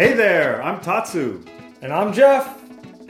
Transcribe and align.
Hey 0.00 0.14
there, 0.14 0.62
I'm 0.62 0.80
Tatsu, 0.80 1.44
And 1.82 1.92
I'm 1.92 2.10
Jeff, 2.14 2.58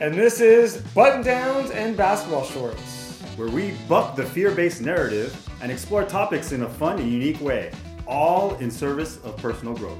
and 0.01 0.13
this 0.13 0.41
is 0.41 0.81
Button 0.93 1.23
Downs 1.23 1.71
and 1.71 1.95
Basketball 1.95 2.43
Shorts. 2.43 3.21
where 3.37 3.47
we 3.47 3.71
buck 3.87 4.17
the 4.17 4.25
fear 4.25 4.51
based 4.51 4.81
narrative 4.81 5.33
and 5.61 5.71
explore 5.71 6.03
topics 6.03 6.51
in 6.51 6.63
a 6.63 6.67
fun 6.67 6.99
and 6.99 7.09
unique 7.09 7.39
way, 7.39 7.71
all 8.05 8.55
in 8.55 8.69
service 8.69 9.19
of 9.23 9.37
personal 9.37 9.73
growth. 9.73 9.97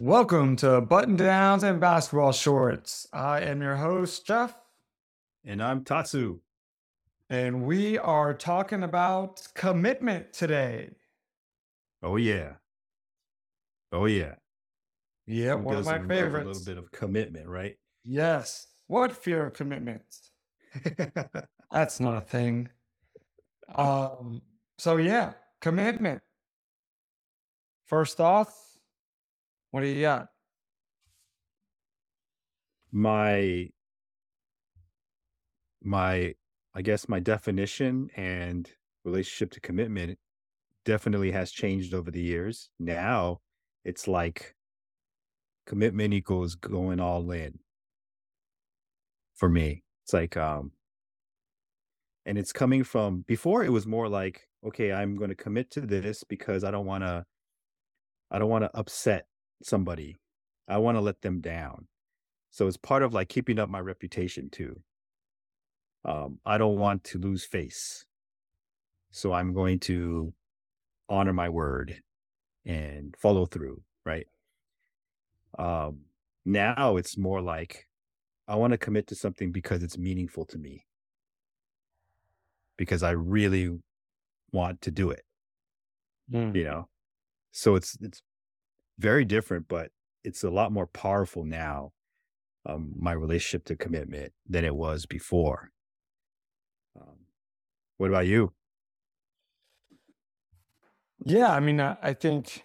Welcome 0.00 0.56
to 0.56 0.80
Button 0.80 1.16
Downs 1.16 1.62
and 1.62 1.78
Basketball 1.82 2.32
Shorts. 2.32 3.08
I 3.12 3.42
am 3.42 3.60
your 3.60 3.76
host, 3.76 4.26
Jeff, 4.26 4.54
And 5.44 5.62
I'm 5.62 5.84
Tatsu. 5.84 6.40
and 7.28 7.66
we 7.66 7.98
are 7.98 8.32
talking 8.32 8.82
about 8.82 9.46
commitment 9.52 10.32
today. 10.32 10.92
Oh, 12.02 12.16
yeah. 12.16 12.54
Oh, 13.92 14.06
yeah. 14.06 14.34
Yeah, 15.26 15.54
one 15.54 15.76
of 15.76 15.84
my 15.84 15.98
favorites. 15.98 16.44
A 16.44 16.48
little 16.48 16.64
bit 16.64 16.78
of 16.78 16.90
commitment, 16.92 17.48
right? 17.48 17.76
Yes. 18.04 18.66
What 18.86 19.12
fear 19.12 19.46
of 19.46 19.52
commitment? 19.52 20.02
That's 21.70 22.00
not 22.00 22.16
a 22.16 22.20
thing. 22.20 22.68
Um, 23.74 24.42
so 24.78 24.96
yeah, 24.96 25.34
commitment. 25.60 26.22
First 27.86 28.20
off, 28.20 28.52
what 29.70 29.82
do 29.82 29.86
you 29.86 30.00
got? 30.00 30.28
my 32.92 33.68
my 35.82 36.34
i 36.74 36.82
guess 36.82 37.08
my 37.08 37.20
definition 37.20 38.10
and 38.16 38.70
relationship 39.04 39.50
to 39.50 39.60
commitment 39.60 40.18
definitely 40.84 41.30
has 41.30 41.50
changed 41.50 41.94
over 41.94 42.10
the 42.10 42.22
years 42.22 42.70
now 42.78 43.38
it's 43.84 44.08
like 44.08 44.54
commitment 45.66 46.12
equals 46.14 46.54
going 46.54 47.00
all 47.00 47.30
in 47.30 47.58
for 49.34 49.48
me 49.48 49.82
it's 50.04 50.12
like 50.12 50.36
um 50.36 50.72
and 52.26 52.38
it's 52.38 52.52
coming 52.52 52.82
from 52.82 53.24
before 53.26 53.64
it 53.64 53.72
was 53.72 53.86
more 53.86 54.08
like 54.08 54.48
okay 54.64 54.92
i'm 54.92 55.16
going 55.16 55.30
to 55.30 55.36
commit 55.36 55.70
to 55.70 55.80
this 55.80 56.24
because 56.24 56.64
i 56.64 56.70
don't 56.70 56.86
want 56.86 57.04
to 57.04 57.24
i 58.30 58.38
don't 58.38 58.50
want 58.50 58.64
to 58.64 58.76
upset 58.76 59.26
somebody 59.62 60.16
i 60.68 60.76
want 60.78 60.96
to 60.96 61.00
let 61.00 61.20
them 61.20 61.40
down 61.40 61.86
so 62.50 62.66
it's 62.66 62.76
part 62.76 63.02
of 63.02 63.14
like 63.14 63.28
keeping 63.28 63.58
up 63.58 63.68
my 63.68 63.80
reputation 63.80 64.50
too. 64.50 64.80
Um, 66.04 66.40
I 66.44 66.58
don't 66.58 66.78
want 66.78 67.04
to 67.04 67.18
lose 67.18 67.44
face. 67.44 68.04
So 69.12 69.32
I'm 69.32 69.54
going 69.54 69.78
to 69.80 70.32
honor 71.10 71.32
my 71.34 71.48
word 71.50 72.00
and 72.66 73.16
follow 73.18 73.46
through, 73.46 73.82
right? 74.06 74.26
Um, 75.58 76.06
now 76.44 76.96
it's 76.96 77.16
more 77.18 77.40
like 77.42 77.86
I 78.48 78.56
want 78.56 78.72
to 78.72 78.78
commit 78.78 79.06
to 79.08 79.14
something 79.14 79.52
because 79.52 79.82
it's 79.82 79.98
meaningful 79.98 80.46
to 80.46 80.58
me. 80.58 80.86
Because 82.76 83.02
I 83.02 83.10
really 83.10 83.78
want 84.52 84.80
to 84.82 84.90
do 84.90 85.10
it, 85.10 85.24
you 86.54 86.64
know. 86.64 86.88
So 87.52 87.74
it's 87.76 87.96
it's 88.00 88.22
very 88.98 89.24
different, 89.24 89.68
but 89.68 89.90
it's 90.24 90.44
a 90.44 90.50
lot 90.50 90.72
more 90.72 90.86
powerful 90.86 91.44
now 91.44 91.92
um, 92.66 92.92
my 92.98 93.12
relationship 93.12 93.64
to 93.66 93.76
commitment 93.76 94.32
than 94.48 94.64
it 94.64 94.74
was 94.74 95.06
before. 95.06 95.70
Um, 97.00 97.26
what 97.98 98.10
about 98.10 98.26
you? 98.26 98.52
Yeah, 101.24 101.50
I 101.52 101.60
mean, 101.60 101.80
I, 101.80 101.96
I 102.02 102.12
think 102.14 102.64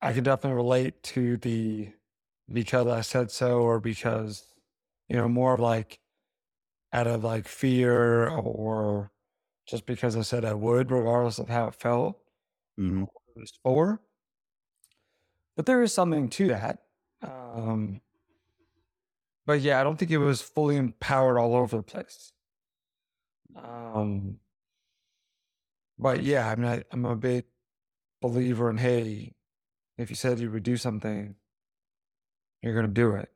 I 0.00 0.12
can 0.12 0.24
definitely 0.24 0.56
relate 0.56 1.02
to 1.04 1.36
the 1.36 1.92
because 2.52 2.86
I 2.86 3.00
said 3.02 3.30
so, 3.30 3.60
or 3.60 3.80
because, 3.80 4.44
you 5.08 5.16
know, 5.16 5.28
more 5.28 5.54
of 5.54 5.60
like 5.60 6.00
out 6.92 7.06
of 7.08 7.24
like 7.24 7.48
fear 7.48 8.28
or 8.30 9.12
just 9.66 9.86
because 9.86 10.16
I 10.16 10.22
said 10.22 10.44
I 10.46 10.54
would, 10.54 10.90
regardless 10.92 11.38
of 11.38 11.48
how 11.50 11.68
it 11.68 11.76
felt 11.76 12.20
hmm 12.78 13.04
it 13.04 13.10
was 13.40 13.52
for. 13.62 14.02
But 15.56 15.66
there 15.66 15.82
is 15.82 15.92
something 15.94 16.28
to 16.30 16.48
that. 16.48 16.82
Um, 17.22 18.00
but 19.46 19.60
yeah, 19.60 19.80
I 19.80 19.84
don't 19.84 19.96
think 19.98 20.10
it 20.10 20.18
was 20.18 20.42
fully 20.42 20.76
empowered 20.76 21.38
all 21.38 21.54
over 21.54 21.76
the 21.76 21.82
place. 21.82 22.32
Um, 23.56 24.38
but 25.98 26.22
yeah, 26.22 26.48
I 26.48 26.56
mean, 26.56 26.70
I, 26.70 26.82
I'm 26.90 27.04
a 27.04 27.16
big 27.16 27.44
believer 28.20 28.70
in 28.70 28.78
hey, 28.78 29.34
if 29.98 30.10
you 30.10 30.16
said 30.16 30.40
you 30.40 30.50
would 30.50 30.62
do 30.62 30.76
something, 30.76 31.34
you're 32.62 32.74
going 32.74 32.86
to 32.86 32.92
do 32.92 33.14
it 33.16 33.30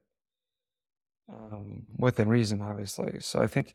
um, 1.29 1.87
within 1.99 2.29
reason, 2.29 2.63
obviously. 2.63 3.21
So 3.21 3.41
I 3.41 3.47
think, 3.47 3.75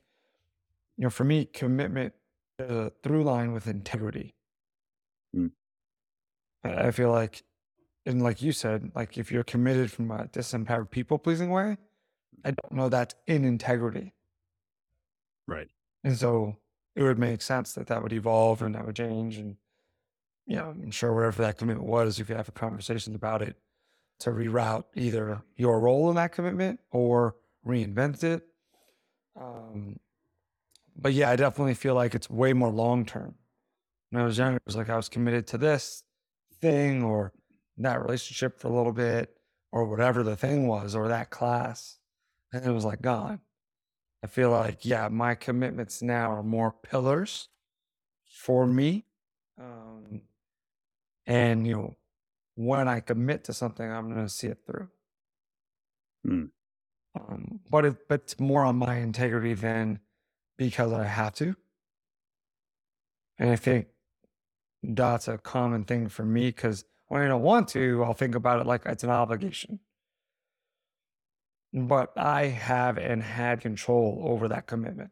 you 0.97 1.03
know, 1.03 1.09
for 1.09 1.24
me, 1.24 1.46
commitment 1.46 2.14
a 2.59 2.91
through 3.03 3.24
line 3.24 3.53
with 3.53 3.68
integrity. 3.68 4.36
Mm. 5.36 5.52
I 6.64 6.88
I 6.88 6.91
feel 6.91 7.12
like, 7.12 7.44
and 8.06 8.22
like 8.22 8.41
you 8.41 8.52
said, 8.52 8.91
like 8.96 9.18
if 9.18 9.31
you're 9.31 9.44
committed 9.44 9.91
from 9.91 10.12
a 10.12 10.25
disempowered 10.25 10.91
people 10.91 11.18
pleasing 11.18 11.50
way, 11.50 11.78
I 12.46 12.52
don't 12.52 12.72
know 12.72 12.90
that's 12.90 13.16
in 13.28 13.46
integrity. 13.46 14.14
Right. 15.47 15.70
And 16.03 16.18
so 16.18 16.58
it 16.96 17.03
would 17.03 17.19
make 17.19 17.41
sense 17.41 17.74
that 17.74 17.88
that 17.88 18.03
would 18.03 18.13
evolve 18.13 18.62
and 18.62 18.75
that 18.75 18.85
would 18.85 18.96
change. 18.96 19.38
And, 19.38 19.56
you 20.46 20.57
know, 20.57 20.69
I'm 20.69 20.91
sure 20.91 21.13
wherever 21.13 21.41
that 21.41 21.57
commitment 21.57 21.88
was, 21.88 22.16
if 22.16 22.19
you 22.19 22.25
could 22.25 22.38
have 22.38 22.53
conversations 22.53 23.16
about 23.16 23.41
it 23.41 23.56
to 24.19 24.31
reroute 24.31 24.84
either 24.96 25.41
your 25.56 25.79
role 25.79 26.09
in 26.09 26.16
that 26.16 26.31
commitment 26.31 26.79
or 26.91 27.35
reinvent 27.66 28.24
it. 28.24 28.44
Um, 29.40 30.00
but 30.96 31.13
yeah, 31.13 31.29
I 31.29 31.35
definitely 31.35 31.74
feel 31.74 31.96
like 31.96 32.13
it's 32.13 32.29
way 32.29 32.53
more 32.53 32.69
long 32.69 33.06
term. 33.06 33.35
When 34.09 34.22
I 34.22 34.25
was 34.25 34.38
younger, 34.38 34.58
it 34.58 34.63
was 34.66 34.75
like 34.75 34.90
I 34.90 34.97
was 34.97 35.09
committed 35.09 35.47
to 35.47 35.58
this 35.58 36.03
thing 36.59 37.03
or 37.03 37.34
that 37.78 38.02
relationship 38.02 38.59
for 38.59 38.68
a 38.68 38.75
little 38.75 38.91
bit 38.91 39.34
or 39.72 39.85
whatever 39.85 40.22
the 40.22 40.35
thing 40.35 40.68
was 40.68 40.96
or 40.96 41.08
that 41.08 41.29
class. 41.29 41.97
And 42.53 42.66
it 42.66 42.72
was 42.72 42.85
like 42.85 43.02
gone. 43.02 43.40
I 44.24 44.28
feel 44.28 44.52
like, 44.52 44.86
yeah, 44.86 45.08
my 45.08 45.36
commitments 45.36 46.02
now 46.02 46.32
are 46.32 46.44
more 46.44 46.72
pillars 46.72 47.50
for 48.30 48.68
me. 48.68 49.06
Um, 49.59 50.22
and, 51.26 51.66
you 51.66 51.76
know, 51.76 51.98
when 52.56 52.88
I 52.88 53.00
commit 53.00 53.44
to 53.46 53.54
something, 53.54 53.90
I'm 53.90 54.12
going 54.14 54.26
to 54.26 54.32
see 54.32 54.48
it 54.48 54.59
through. 54.66 54.90
Hmm. 56.24 56.46
Um, 57.20 57.59
but 57.70 57.86
it, 57.86 58.08
but 58.08 58.22
it's 58.22 58.40
more 58.40 58.64
on 58.64 58.78
my 58.78 58.98
integrity 58.98 59.54
than 59.54 60.00
because 60.58 60.94
I 60.94 61.06
have 61.06 61.34
to. 61.36 61.56
And 63.38 63.50
I 63.50 63.56
think 63.56 63.88
that's 64.84 65.28
a 65.28 65.38
common 65.38 65.84
thing 65.84 66.09
for 66.09 66.24
me 66.24 66.48
because 66.48 66.86
when 67.08 67.22
I 67.22 67.28
don't 67.28 67.42
want 67.42 67.68
to, 67.70 68.03
I'll 68.03 68.14
think 68.14 68.36
about 68.36 68.62
it 68.62 68.68
like 68.68 68.86
it's 68.86 69.03
an 69.03 69.09
obligation. 69.09 69.80
But 71.74 72.18
I 72.18 72.48
have 72.48 72.98
and 72.98 73.24
had 73.24 73.62
control 73.62 74.22
over 74.26 74.48
that 74.50 74.68
commitment. 74.68 75.12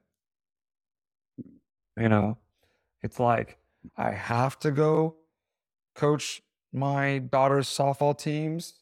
You 1.98 2.10
know, 2.10 2.38
it's 3.02 3.20
like 3.20 3.58
I 3.96 4.12
have 4.12 4.60
to 4.60 4.72
go 4.72 5.16
coach 5.96 6.42
my 6.74 7.20
daughter's 7.20 7.68
softball 7.68 8.18
teams, 8.18 8.76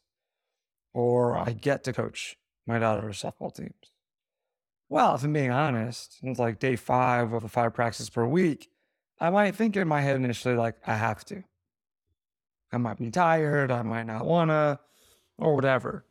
or 0.93 1.37
I 1.37 1.51
get 1.51 1.83
to 1.85 1.93
coach 1.93 2.37
my 2.65 2.79
daughter's 2.79 3.21
softball 3.21 3.53
teams. 3.53 3.73
Well, 4.89 5.15
if 5.15 5.23
I'm 5.23 5.33
being 5.33 5.51
honest, 5.51 6.17
it's 6.23 6.39
like 6.39 6.59
day 6.59 6.75
five 6.75 7.33
of 7.33 7.43
the 7.43 7.49
five 7.49 7.73
practices 7.73 8.09
per 8.09 8.25
week. 8.25 8.69
I 9.19 9.29
might 9.29 9.55
think 9.55 9.75
in 9.75 9.87
my 9.87 10.01
head 10.01 10.15
initially, 10.15 10.55
like, 10.55 10.75
I 10.85 10.95
have 10.95 11.25
to. 11.25 11.43
I 12.71 12.77
might 12.77 12.97
be 12.97 13.11
tired, 13.11 13.71
I 13.71 13.81
might 13.81 14.05
not 14.05 14.25
wanna, 14.25 14.79
or 15.37 15.55
whatever. 15.55 16.05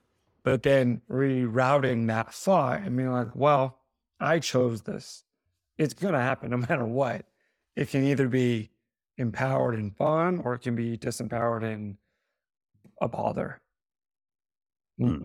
But 0.47 0.63
then 0.63 1.03
rerouting 1.11 2.07
that 2.07 2.33
thought 2.33 2.83
and 2.83 2.97
being 2.97 3.11
like, 3.11 3.35
well, 3.35 3.81
I 4.21 4.39
chose 4.39 4.83
this. 4.83 5.25
It's 5.77 5.93
gonna 5.93 6.23
happen 6.23 6.51
no 6.51 6.57
matter 6.69 6.85
what. 6.85 7.27
It 7.75 7.91
can 7.91 8.05
either 8.05 8.29
be 8.29 8.71
empowered 9.19 9.75
and 9.75 9.95
fun, 9.97 10.41
or 10.45 10.55
it 10.55 10.61
can 10.61 10.77
be 10.77 10.97
disempowered 10.97 11.65
and 11.65 11.97
a 13.01 13.09
bother. 13.09 13.61
Hmm. 14.99 15.23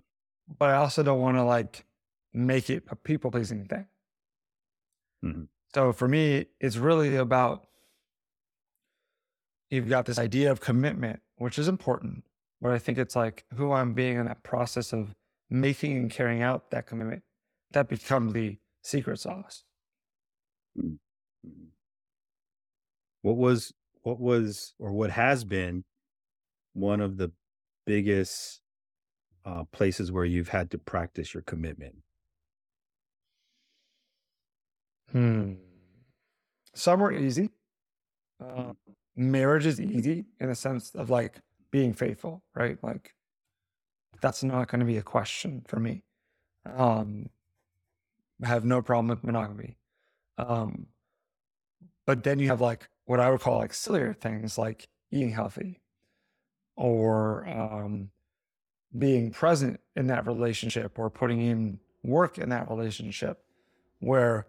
But 0.58 0.72
I 0.72 0.78
also 0.78 1.04
don't 1.04 1.22
want 1.22 1.38
to 1.38 1.44
like 1.44 1.86
make 2.34 2.72
it 2.72 2.86
a 2.90 2.96
people 2.96 3.30
pleasing 3.30 3.66
thing. 3.66 3.86
Mhm. 5.24 5.48
So 5.76 5.94
for 5.94 6.08
me, 6.08 6.48
it's 6.60 6.78
really 6.78 7.16
about 7.16 7.68
you've 9.70 9.88
got 9.88 10.08
this 10.08 10.18
idea 10.18 10.52
of 10.52 10.62
commitment, 10.62 11.22
which 11.36 11.60
is 11.60 11.68
important, 11.68 12.24
but 12.62 12.72
I 12.72 12.80
think 12.80 12.98
it's 12.98 13.16
like 13.16 13.44
who 13.56 13.72
I'm 13.72 13.94
being 13.94 14.18
in 14.18 14.25
that 14.28 14.44
process 14.44 14.94
of 14.94 15.13
making 15.50 15.98
and 15.98 16.12
carrying 16.12 16.44
out 16.44 16.72
that 16.72 16.86
commitment. 16.88 17.24
That 17.72 17.90
becomes 17.90 18.34
the 18.34 18.58
secret 18.84 19.19
sauce. 19.19 19.63
Mhm. 20.78 20.98
What 23.22 23.38
was 23.38 23.74
what 24.04 24.19
was 24.19 24.74
or 24.80 24.92
what 24.92 25.12
has 25.12 25.44
been 25.44 25.84
one 26.74 27.02
of 27.02 27.18
the 27.18 27.31
biggest 27.86 28.62
uh, 29.46 29.63
places 29.66 30.12
where 30.12 30.25
you've 30.25 30.50
had 30.50 30.72
to 30.72 30.78
practice 30.78 31.34
your 31.34 31.44
commitment? 31.44 31.96
Hmm. 35.12 35.54
Some 36.74 37.04
are 37.04 37.12
easy. 37.12 37.50
Uh, 38.40 38.74
marriage 39.16 39.66
is 39.66 39.80
easy 39.80 40.25
in 40.40 40.48
the 40.50 40.56
sense 40.56 40.96
of 40.96 41.10
like 41.10 41.42
being 41.72 41.94
faithful, 41.94 42.44
right? 42.56 42.78
Like 42.84 43.14
that's 44.22 44.44
not 44.44 44.68
going 44.68 44.80
to 44.80 44.86
be 44.86 44.98
a 44.98 45.04
question 45.04 45.64
for 45.68 45.80
me. 45.80 46.04
Um, 46.66 47.30
I 48.44 48.48
have 48.48 48.66
no 48.66 48.82
problem 48.82 49.08
with 49.08 49.24
monogamy. 49.24 49.78
Um, 50.38 50.88
but 52.06 52.24
then 52.24 52.40
you 52.40 52.48
have 52.48 52.62
like 52.62 52.90
what 53.06 53.20
I 53.20 53.30
would 53.30 53.42
call 53.42 53.58
like 53.58 53.74
sillier 53.74 54.14
things 54.14 54.58
like 54.58 54.88
eating 55.12 55.32
healthy 55.32 55.82
or 56.76 57.48
um, 57.48 58.10
being 58.98 59.32
present 59.32 59.80
in 59.96 60.08
that 60.08 60.26
relationship 60.26 60.98
or 60.98 61.10
putting 61.10 61.42
in 61.42 61.80
work 62.04 62.38
in 62.38 62.50
that 62.50 62.70
relationship 62.70 63.44
where 64.00 64.48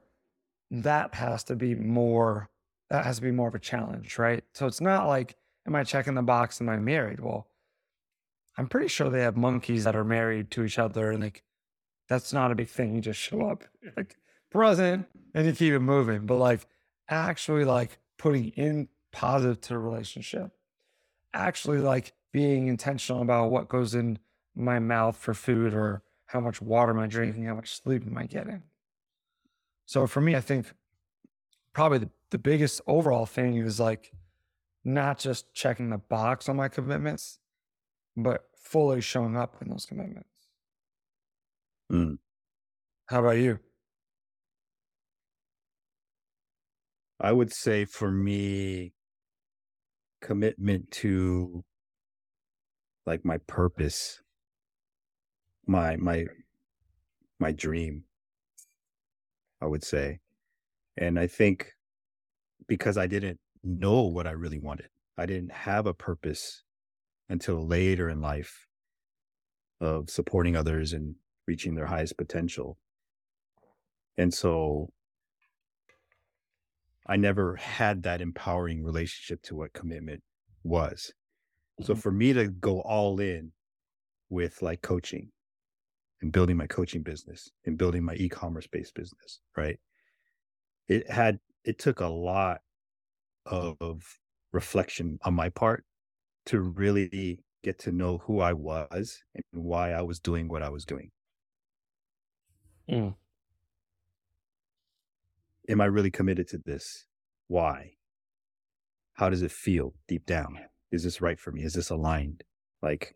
that 0.70 1.14
has 1.14 1.44
to 1.44 1.56
be 1.56 1.74
more 1.74 2.48
that 2.88 3.04
has 3.04 3.16
to 3.16 3.22
be 3.22 3.30
more 3.30 3.48
of 3.48 3.54
a 3.54 3.58
challenge 3.58 4.18
right 4.18 4.42
so 4.54 4.66
it's 4.66 4.80
not 4.80 5.06
like 5.06 5.36
am 5.66 5.74
i 5.74 5.84
checking 5.84 6.14
the 6.14 6.22
box? 6.22 6.60
Am 6.60 6.68
i 6.68 6.76
married? 6.76 7.20
Well 7.20 7.46
i'm 8.58 8.68
pretty 8.68 8.88
sure 8.88 9.08
they 9.08 9.22
have 9.22 9.36
monkeys 9.36 9.84
that 9.84 9.96
are 9.96 10.04
married 10.04 10.50
to 10.50 10.62
each 10.62 10.78
other 10.78 11.10
and 11.10 11.22
like 11.22 11.42
that's 12.08 12.32
not 12.32 12.50
a 12.50 12.54
big 12.54 12.68
thing. 12.68 12.94
You 12.94 13.00
just 13.00 13.20
show 13.20 13.42
up 13.42 13.64
like 13.96 14.16
present 14.50 15.06
and 15.34 15.46
you 15.46 15.52
keep 15.52 15.72
it 15.72 15.78
moving. 15.78 16.26
But 16.26 16.36
like 16.36 16.66
actually 17.08 17.64
like 17.64 17.98
putting 18.18 18.48
in 18.50 18.88
positive 19.12 19.60
to 19.62 19.68
the 19.70 19.78
relationship 19.78 20.50
actually 21.34 21.78
like 21.78 22.12
being 22.32 22.68
intentional 22.68 23.22
about 23.22 23.50
what 23.50 23.68
goes 23.68 23.94
in 23.94 24.18
my 24.54 24.78
mouth 24.78 25.16
for 25.16 25.34
food 25.34 25.74
or 25.74 26.02
how 26.26 26.40
much 26.40 26.62
water 26.62 26.92
am 26.92 26.98
I 26.98 27.06
drinking, 27.06 27.44
how 27.44 27.54
much 27.54 27.80
sleep 27.82 28.06
am 28.06 28.16
I 28.16 28.26
getting. 28.26 28.62
So 29.86 30.06
for 30.06 30.20
me, 30.20 30.34
I 30.34 30.40
think 30.40 30.72
probably 31.72 31.98
the, 31.98 32.10
the 32.30 32.38
biggest 32.38 32.80
overall 32.86 33.26
thing 33.26 33.56
is 33.56 33.80
like 33.80 34.12
not 34.84 35.18
just 35.18 35.52
checking 35.54 35.90
the 35.90 35.98
box 35.98 36.48
on 36.48 36.56
my 36.56 36.68
commitments, 36.68 37.38
but 38.16 38.42
fully 38.56 39.00
showing 39.00 39.36
up 39.36 39.56
in 39.60 39.68
those 39.68 39.86
commitments. 39.86 40.28
Mm. 41.90 42.18
How 43.06 43.20
about 43.20 43.36
you? 43.36 43.58
I 47.20 47.30
would 47.30 47.52
say 47.52 47.84
for 47.84 48.10
me, 48.10 48.94
commitment 50.20 50.90
to 50.90 51.64
like 53.06 53.24
my 53.24 53.38
purpose, 53.46 54.20
my 55.66 55.96
my 55.96 56.26
my 57.38 57.52
dream, 57.52 58.04
I 59.60 59.66
would 59.66 59.84
say. 59.84 60.20
And 60.96 61.18
I 61.18 61.26
think 61.26 61.72
because 62.66 62.96
I 62.96 63.06
didn't 63.06 63.38
know 63.64 64.02
what 64.02 64.26
I 64.26 64.32
really 64.32 64.58
wanted, 64.58 64.90
I 65.16 65.26
didn't 65.26 65.52
have 65.52 65.86
a 65.86 65.94
purpose 65.94 66.64
until 67.28 67.66
later 67.66 68.08
in 68.10 68.20
life 68.20 68.68
of 69.80 70.08
supporting 70.10 70.56
others 70.56 70.92
and 70.92 71.16
reaching 71.46 71.74
their 71.74 71.86
highest 71.86 72.16
potential. 72.16 72.78
And 74.16 74.32
so 74.32 74.92
I 77.06 77.16
never 77.16 77.56
had 77.56 78.02
that 78.04 78.20
empowering 78.20 78.82
relationship 78.84 79.42
to 79.42 79.56
what 79.56 79.72
commitment 79.72 80.22
was. 80.62 81.12
So 81.80 81.94
Mhm. 81.94 82.00
for 82.02 82.12
me 82.12 82.32
to 82.34 82.48
go 82.50 82.82
all 82.82 83.20
in 83.20 83.52
with 84.30 84.62
like 84.62 84.82
coaching 84.82 85.32
and 86.22 86.32
building 86.32 86.56
my 86.58 86.66
coaching 86.68 87.02
business 87.02 87.50
and 87.66 87.78
building 87.78 88.04
my 88.04 88.14
e-commerce 88.16 88.66
based 88.68 88.94
business, 88.94 89.42
right? 89.56 89.80
It 90.88 91.10
had 91.10 91.40
it 91.64 91.78
took 91.80 91.98
a 92.00 92.06
lot 92.06 92.62
of 93.46 94.18
reflection 94.52 95.18
on 95.22 95.34
my 95.34 95.48
part 95.48 95.84
to 96.46 96.60
really 96.60 97.40
get 97.62 97.78
to 97.80 97.92
know 97.92 98.18
who 98.18 98.40
I 98.40 98.52
was 98.52 99.22
and 99.34 99.44
why 99.52 99.92
I 99.92 100.02
was 100.02 100.18
doing 100.18 100.48
what 100.48 100.62
I 100.62 100.68
was 100.68 100.84
doing. 100.84 101.10
Mm. 102.90 103.14
Am 105.68 105.80
I 105.80 105.84
really 105.84 106.10
committed 106.10 106.48
to 106.48 106.58
this? 106.58 107.06
Why? 107.46 107.92
How 109.14 109.30
does 109.30 109.42
it 109.42 109.52
feel 109.52 109.94
deep 110.08 110.26
down? 110.26 110.58
Is 110.90 111.04
this 111.04 111.20
right 111.20 111.38
for 111.38 111.52
me? 111.52 111.62
Is 111.62 111.74
this 111.74 111.90
aligned? 111.90 112.42
Like 112.82 113.14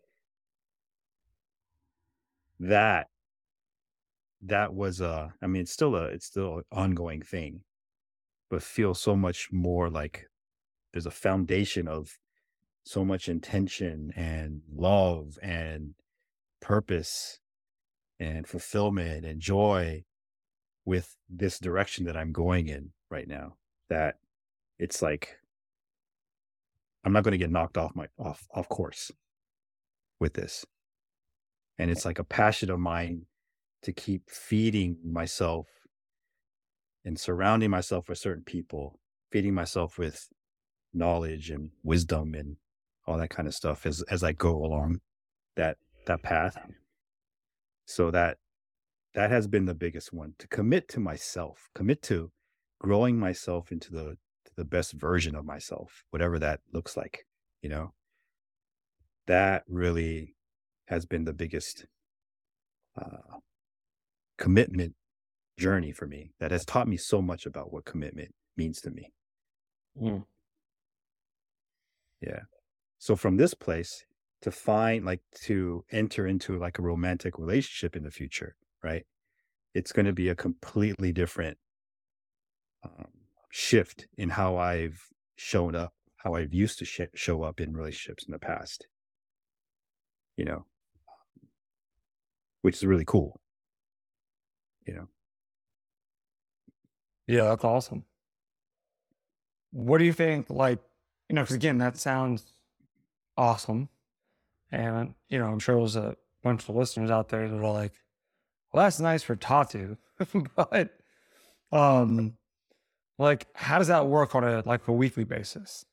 that 2.59 3.07
that 4.41 4.73
was 4.73 5.01
a 5.01 5.33
I 5.41 5.47
mean 5.47 5.63
it's 5.63 5.71
still 5.71 5.95
a 5.95 6.05
it's 6.05 6.25
still 6.25 6.57
an 6.59 6.63
ongoing 6.71 7.21
thing, 7.21 7.61
but 8.49 8.63
feel 8.63 8.93
so 8.93 9.15
much 9.15 9.49
more 9.51 9.89
like 9.89 10.27
there's 10.93 11.05
a 11.05 11.11
foundation 11.11 11.87
of 11.87 12.17
so 12.85 13.03
much 13.03 13.27
intention 13.27 14.13
and 14.15 14.61
love 14.73 15.37
and 15.41 15.93
purpose 16.61 17.39
and 18.19 18.47
fulfillment 18.47 19.25
and 19.25 19.41
joy 19.41 20.03
with 20.85 21.15
this 21.29 21.59
direction 21.59 22.05
that 22.05 22.15
I'm 22.15 22.31
going 22.31 22.67
in 22.67 22.91
right 23.09 23.27
now 23.27 23.55
that 23.89 24.15
it's 24.79 25.01
like 25.01 25.37
I'm 27.03 27.13
not 27.13 27.23
going 27.23 27.33
to 27.33 27.37
get 27.37 27.51
knocked 27.51 27.77
off 27.77 27.95
my 27.95 28.07
off 28.17 28.47
off 28.53 28.69
course 28.69 29.11
with 30.19 30.33
this. 30.33 30.65
And 31.77 31.91
it's 31.91 32.05
eh 32.05 32.09
like 32.09 32.19
a 32.19 32.23
passion 32.23 32.71
of 32.71 32.79
mine 32.79 33.25
to 33.83 33.91
keep 33.91 34.29
feeding 34.29 34.97
myself 35.03 35.67
and 37.07 37.17
surrounding 37.17 37.71
myself 37.71 38.09
with 38.09 38.17
certain 38.17 38.43
people, 38.43 38.99
feeding 39.31 39.53
myself 39.53 39.97
with 39.97 40.27
knowledge 40.93 41.49
and 41.49 41.71
wisdom 41.81 42.33
and 42.35 42.57
all 43.05 43.17
that 43.17 43.29
kind 43.29 43.47
of 43.47 43.55
stuff 43.55 43.85
as 43.85 44.03
as 44.09 44.23
I 44.23 44.33
go 44.33 44.57
along 44.57 44.99
that 45.55 45.77
that 46.05 46.21
path. 46.21 46.57
So 47.85 48.11
that 48.11 48.39
that 49.13 49.31
has 49.31 49.47
been 49.47 49.65
the 49.65 49.73
biggest 49.73 50.11
one 50.11 50.33
to 50.37 50.49
commit 50.49 50.89
to 50.89 50.99
myself, 50.99 51.69
commit 51.73 52.01
to 52.03 52.29
growing 52.77 53.17
myself 53.17 53.71
into 53.71 53.89
the 53.91 54.17
to 54.45 54.51
the 54.57 54.65
best 54.65 54.91
version 54.91 55.33
of 55.33 55.45
myself, 55.45 56.03
whatever 56.09 56.37
that 56.39 56.59
looks 56.73 56.97
like, 56.97 57.25
you 57.61 57.69
know. 57.69 57.93
That 59.27 59.63
really 59.69 60.35
has 60.87 61.05
been 61.05 61.23
the 61.23 61.33
biggest 61.33 61.85
uh, 63.01 63.39
commitment 64.37 64.95
journey 65.57 65.91
for 65.91 66.07
me 66.07 66.31
that 66.39 66.51
has 66.51 66.65
taught 66.65 66.87
me 66.87 66.97
so 66.97 67.21
much 67.21 67.45
about 67.45 67.71
what 67.71 67.85
commitment 67.85 68.33
means 68.55 68.81
to 68.81 68.91
me. 68.91 69.11
Mm. 70.01 70.23
Yeah. 72.21 72.41
So 72.99 73.15
from 73.15 73.37
this 73.37 73.53
place 73.53 74.05
to 74.41 74.51
find 74.51 75.05
like 75.05 75.21
to 75.43 75.83
enter 75.91 76.27
into 76.27 76.57
like 76.57 76.79
a 76.79 76.83
romantic 76.83 77.37
relationship 77.37 77.95
in 77.95 78.03
the 78.03 78.11
future, 78.11 78.55
right? 78.83 79.05
It's 79.73 79.91
going 79.91 80.05
to 80.05 80.13
be 80.13 80.29
a 80.29 80.35
completely 80.35 81.11
different 81.11 81.57
um, 82.83 83.07
shift 83.51 84.07
in 84.17 84.29
how 84.29 84.57
I've 84.57 84.99
shown 85.35 85.75
up, 85.75 85.93
how 86.17 86.35
I've 86.35 86.53
used 86.53 86.79
to 86.79 86.85
sh- 86.85 87.01
show 87.13 87.43
up 87.43 87.59
in 87.59 87.75
relationships 87.75 88.25
in 88.25 88.31
the 88.31 88.39
past. 88.39 88.87
You 90.35 90.45
know, 90.45 90.65
which 92.61 92.77
is 92.77 92.85
really 92.85 93.05
cool. 93.05 93.39
You 94.85 94.93
know, 94.95 95.07
Yeah, 97.27 97.43
that's 97.43 97.63
awesome. 97.63 98.05
What 99.71 99.97
do 99.97 100.05
you 100.05 100.13
think? 100.13 100.49
Like, 100.49 100.79
you 101.29 101.35
know, 101.35 101.41
because 101.41 101.55
again, 101.55 101.77
that 101.79 101.97
sounds 101.97 102.53
awesome. 103.35 103.89
And, 104.71 105.13
you 105.29 105.37
know, 105.37 105.47
I'm 105.47 105.59
sure 105.59 105.77
there's 105.77 105.95
a 105.95 106.15
bunch 106.43 106.67
of 106.67 106.75
listeners 106.75 107.11
out 107.11 107.29
there 107.29 107.47
that 107.47 107.55
are 107.55 107.73
like, 107.73 107.93
well, 108.71 108.85
that's 108.85 108.99
nice 108.99 109.23
for 109.23 109.35
Tatsu. 109.35 109.97
but, 110.55 110.97
um, 111.71 112.37
like, 113.17 113.47
how 113.53 113.77
does 113.77 113.87
that 113.87 114.07
work 114.07 114.35
on 114.35 114.43
a 114.43 114.61
like 114.65 114.87
a 114.87 114.93
weekly 114.93 115.23
basis 115.23 115.85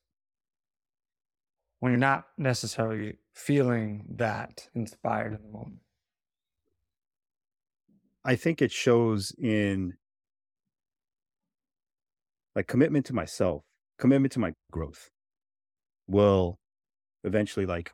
when 1.79 1.91
you're 1.91 1.99
not 1.99 2.27
necessarily 2.37 3.17
feeling 3.33 4.05
that 4.15 4.69
inspired 4.73 5.33
in 5.33 5.41
the 5.41 5.51
moment? 5.51 5.79
I 8.23 8.35
think 8.35 8.61
it 8.61 8.71
shows 8.71 9.33
in 9.37 9.95
like 12.55 12.67
commitment 12.67 13.05
to 13.07 13.13
myself, 13.13 13.63
commitment 13.99 14.31
to 14.33 14.39
my 14.39 14.53
growth 14.71 15.09
will 16.07 16.59
eventually 17.23 17.65
like 17.65 17.91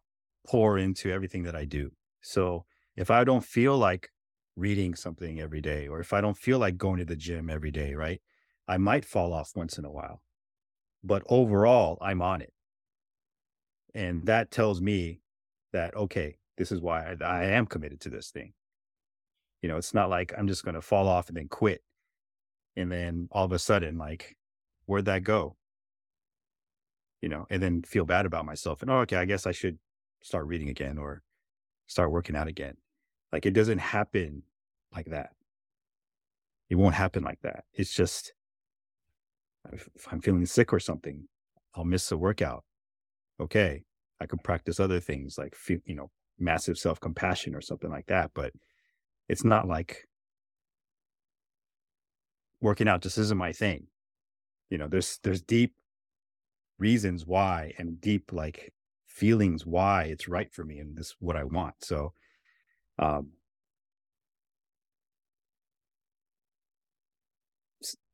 pour 0.48 0.78
into 0.78 1.12
everything 1.12 1.44
that 1.44 1.56
I 1.56 1.66
do. 1.66 1.92
So 2.22 2.66
if 2.96 3.10
I 3.10 3.24
don't 3.24 3.44
feel 3.44 3.78
like 3.78 4.10
reading 4.56 4.96
something 4.96 5.40
every 5.40 5.62
day, 5.62 5.88
or 5.88 6.00
if 6.00 6.14
I 6.14 6.22
don't 6.22 6.38
feel 6.38 6.60
like 6.60 6.78
going 6.78 7.00
to 7.00 7.06
the 7.06 7.16
gym 7.16 7.50
every 7.50 7.72
day, 7.72 7.94
right? 7.96 8.22
I 8.68 8.78
might 8.78 9.06
fall 9.06 9.34
off 9.34 9.52
once 9.56 9.78
in 9.78 9.86
a 9.86 9.92
while. 9.92 10.22
but 11.04 11.24
overall, 11.30 11.98
I'm 12.02 12.22
on 12.22 12.42
it. 12.42 12.54
And 13.94 14.26
that 14.28 14.52
tells 14.52 14.82
me 14.82 15.22
that, 15.74 15.96
okay, 15.96 16.38
this 16.58 16.72
is 16.72 16.80
why 16.82 17.16
I, 17.22 17.24
I 17.24 17.44
am 17.46 17.66
committed 17.66 18.00
to 18.02 18.10
this 18.10 18.30
thing. 18.30 18.54
You 19.62 19.70
know, 19.70 19.78
it's 19.78 19.94
not 19.94 20.10
like 20.10 20.34
I'm 20.38 20.48
just 20.48 20.64
going 20.64 20.76
to 20.76 20.82
fall 20.82 21.08
off 21.08 21.28
and 21.28 21.38
then 21.38 21.48
quit. 21.48 21.82
And 22.76 22.92
then 22.92 23.28
all 23.32 23.46
of 23.46 23.52
a 23.52 23.60
sudden, 23.60 23.98
like, 23.98 24.38
where'd 24.92 25.06
that 25.06 25.24
go? 25.24 25.56
You 27.22 27.30
know, 27.30 27.48
and 27.50 27.64
then 27.64 27.82
feel 27.84 28.04
bad 28.04 28.26
about 28.26 28.46
myself. 28.46 28.82
And, 28.82 28.92
oh, 28.92 28.98
okay, 29.00 29.16
I 29.16 29.24
guess 29.24 29.48
I 29.48 29.54
should 29.54 29.80
start 30.22 30.46
reading 30.48 30.68
again 30.68 30.98
or 30.98 31.24
start 31.88 32.12
working 32.12 32.36
out 32.36 32.50
again. 32.50 32.76
Like, 33.32 33.46
it 33.46 33.54
doesn't 33.54 33.78
happen 33.78 34.44
like 34.94 35.06
that. 35.06 35.30
It 36.70 36.76
won't 36.76 36.96
happen 36.96 37.24
like 37.24 37.40
that. 37.42 37.64
It's 37.74 37.94
just, 37.94 38.34
if 39.72 39.88
I'm 40.12 40.20
feeling 40.20 40.46
sick 40.46 40.74
or 40.74 40.80
something, 40.80 41.30
I'll 41.74 41.86
miss 41.86 42.12
a 42.12 42.18
workout. 42.18 42.66
Okay, 43.40 43.84
I 44.20 44.26
could 44.26 44.44
practice 44.44 44.80
other 44.80 45.00
things 45.00 45.38
like, 45.38 45.56
you 45.86 45.96
know, 45.96 46.12
massive 46.38 46.78
self 46.78 47.00
compassion 47.00 47.56
or 47.56 47.62
something 47.62 47.90
like 47.90 48.08
that. 48.08 48.32
But 48.34 48.52
it's 49.30 49.46
not 49.46 49.70
like 49.70 50.10
working 52.60 52.90
out 52.90 53.02
just 53.02 53.18
isn't 53.18 53.38
my 53.38 53.54
thing. 53.54 53.88
You 54.72 54.80
know, 54.80 54.88
there's 54.88 55.20
there's 55.22 55.42
deep 55.44 55.76
reasons 56.80 57.26
why 57.26 57.74
and 57.78 58.02
deep 58.02 58.32
like 58.34 58.74
feelings 59.08 59.66
why 59.66 60.04
it's 60.04 60.28
right 60.28 60.52
for 60.52 60.64
me 60.64 60.80
and 60.80 60.98
this 60.98 61.08
is 61.08 61.16
what 61.20 61.36
I 61.36 61.44
want. 61.44 61.76
So 61.80 62.14
um 63.00 63.32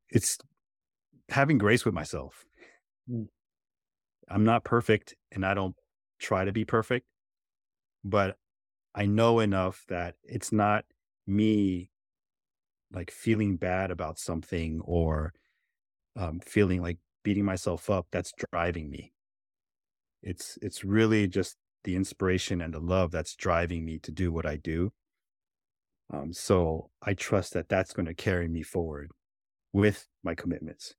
it's 0.10 0.38
having 1.30 1.58
grace 1.58 1.86
with 1.86 1.94
myself. 1.94 2.46
Mm. 3.10 3.28
I'm 4.30 4.44
not 4.44 4.64
perfect 4.64 5.16
and 5.32 5.46
I 5.46 5.54
don't 5.54 5.76
try 6.20 6.46
to 6.46 6.52
be 6.52 6.66
perfect, 6.66 7.08
but 8.04 8.38
I 8.96 9.06
know 9.06 9.40
enough 9.40 9.86
that 9.90 10.16
it's 10.24 10.52
not 10.52 10.86
me 11.28 11.92
like 12.92 13.12
feeling 13.12 13.58
bad 13.58 13.92
about 13.92 14.18
something 14.20 14.82
or 14.84 15.34
um, 16.18 16.40
feeling 16.40 16.82
like 16.82 16.98
beating 17.24 17.46
myself 17.46 17.90
up 17.90 18.08
that's 18.12 18.34
driving 18.52 18.90
me. 18.90 19.14
It's 20.24 20.58
it's 20.62 20.84
really 20.84 21.28
just 21.28 21.56
the 21.84 21.96
inspiration 21.96 22.62
and 22.62 22.74
the 22.74 22.80
love 22.80 23.12
that's 23.12 23.36
driving 23.36 23.86
me 23.86 24.00
to 24.00 24.12
do 24.12 24.32
what 24.32 24.46
I 24.46 24.58
do. 24.58 24.92
Um, 26.12 26.34
so 26.34 26.90
I 27.02 27.14
trust 27.14 27.54
that 27.54 27.70
that's 27.70 27.94
going 27.94 28.06
to 28.06 28.14
carry 28.14 28.48
me 28.48 28.64
forward 28.64 29.12
with 29.74 30.08
my 30.24 30.36
commitments, 30.36 30.96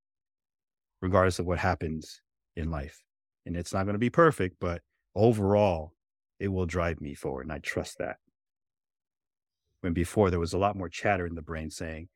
regardless 1.01 1.39
of 1.39 1.47
what 1.47 1.59
happens 1.59 2.21
in 2.57 2.71
life. 2.71 3.03
And 3.47 3.57
it's 3.57 3.73
not 3.73 3.85
going 3.85 3.95
to 3.95 3.99
be 3.99 4.11
perfect, 4.11 4.57
but 4.61 4.83
overall, 5.15 5.95
it 6.39 6.49
will 6.49 6.67
drive 6.67 7.01
me 7.01 7.15
forward. 7.15 7.43
And 7.43 7.53
I 7.53 7.59
trust 7.59 7.99
that. 7.99 8.17
When 9.81 9.93
before 9.93 10.31
there 10.31 10.41
was 10.41 10.53
a 10.53 10.59
lot 10.59 10.77
more 10.77 10.89
chatter 10.89 11.27
in 11.27 11.35
the 11.35 11.43
brain 11.43 11.71
saying, 11.71 12.09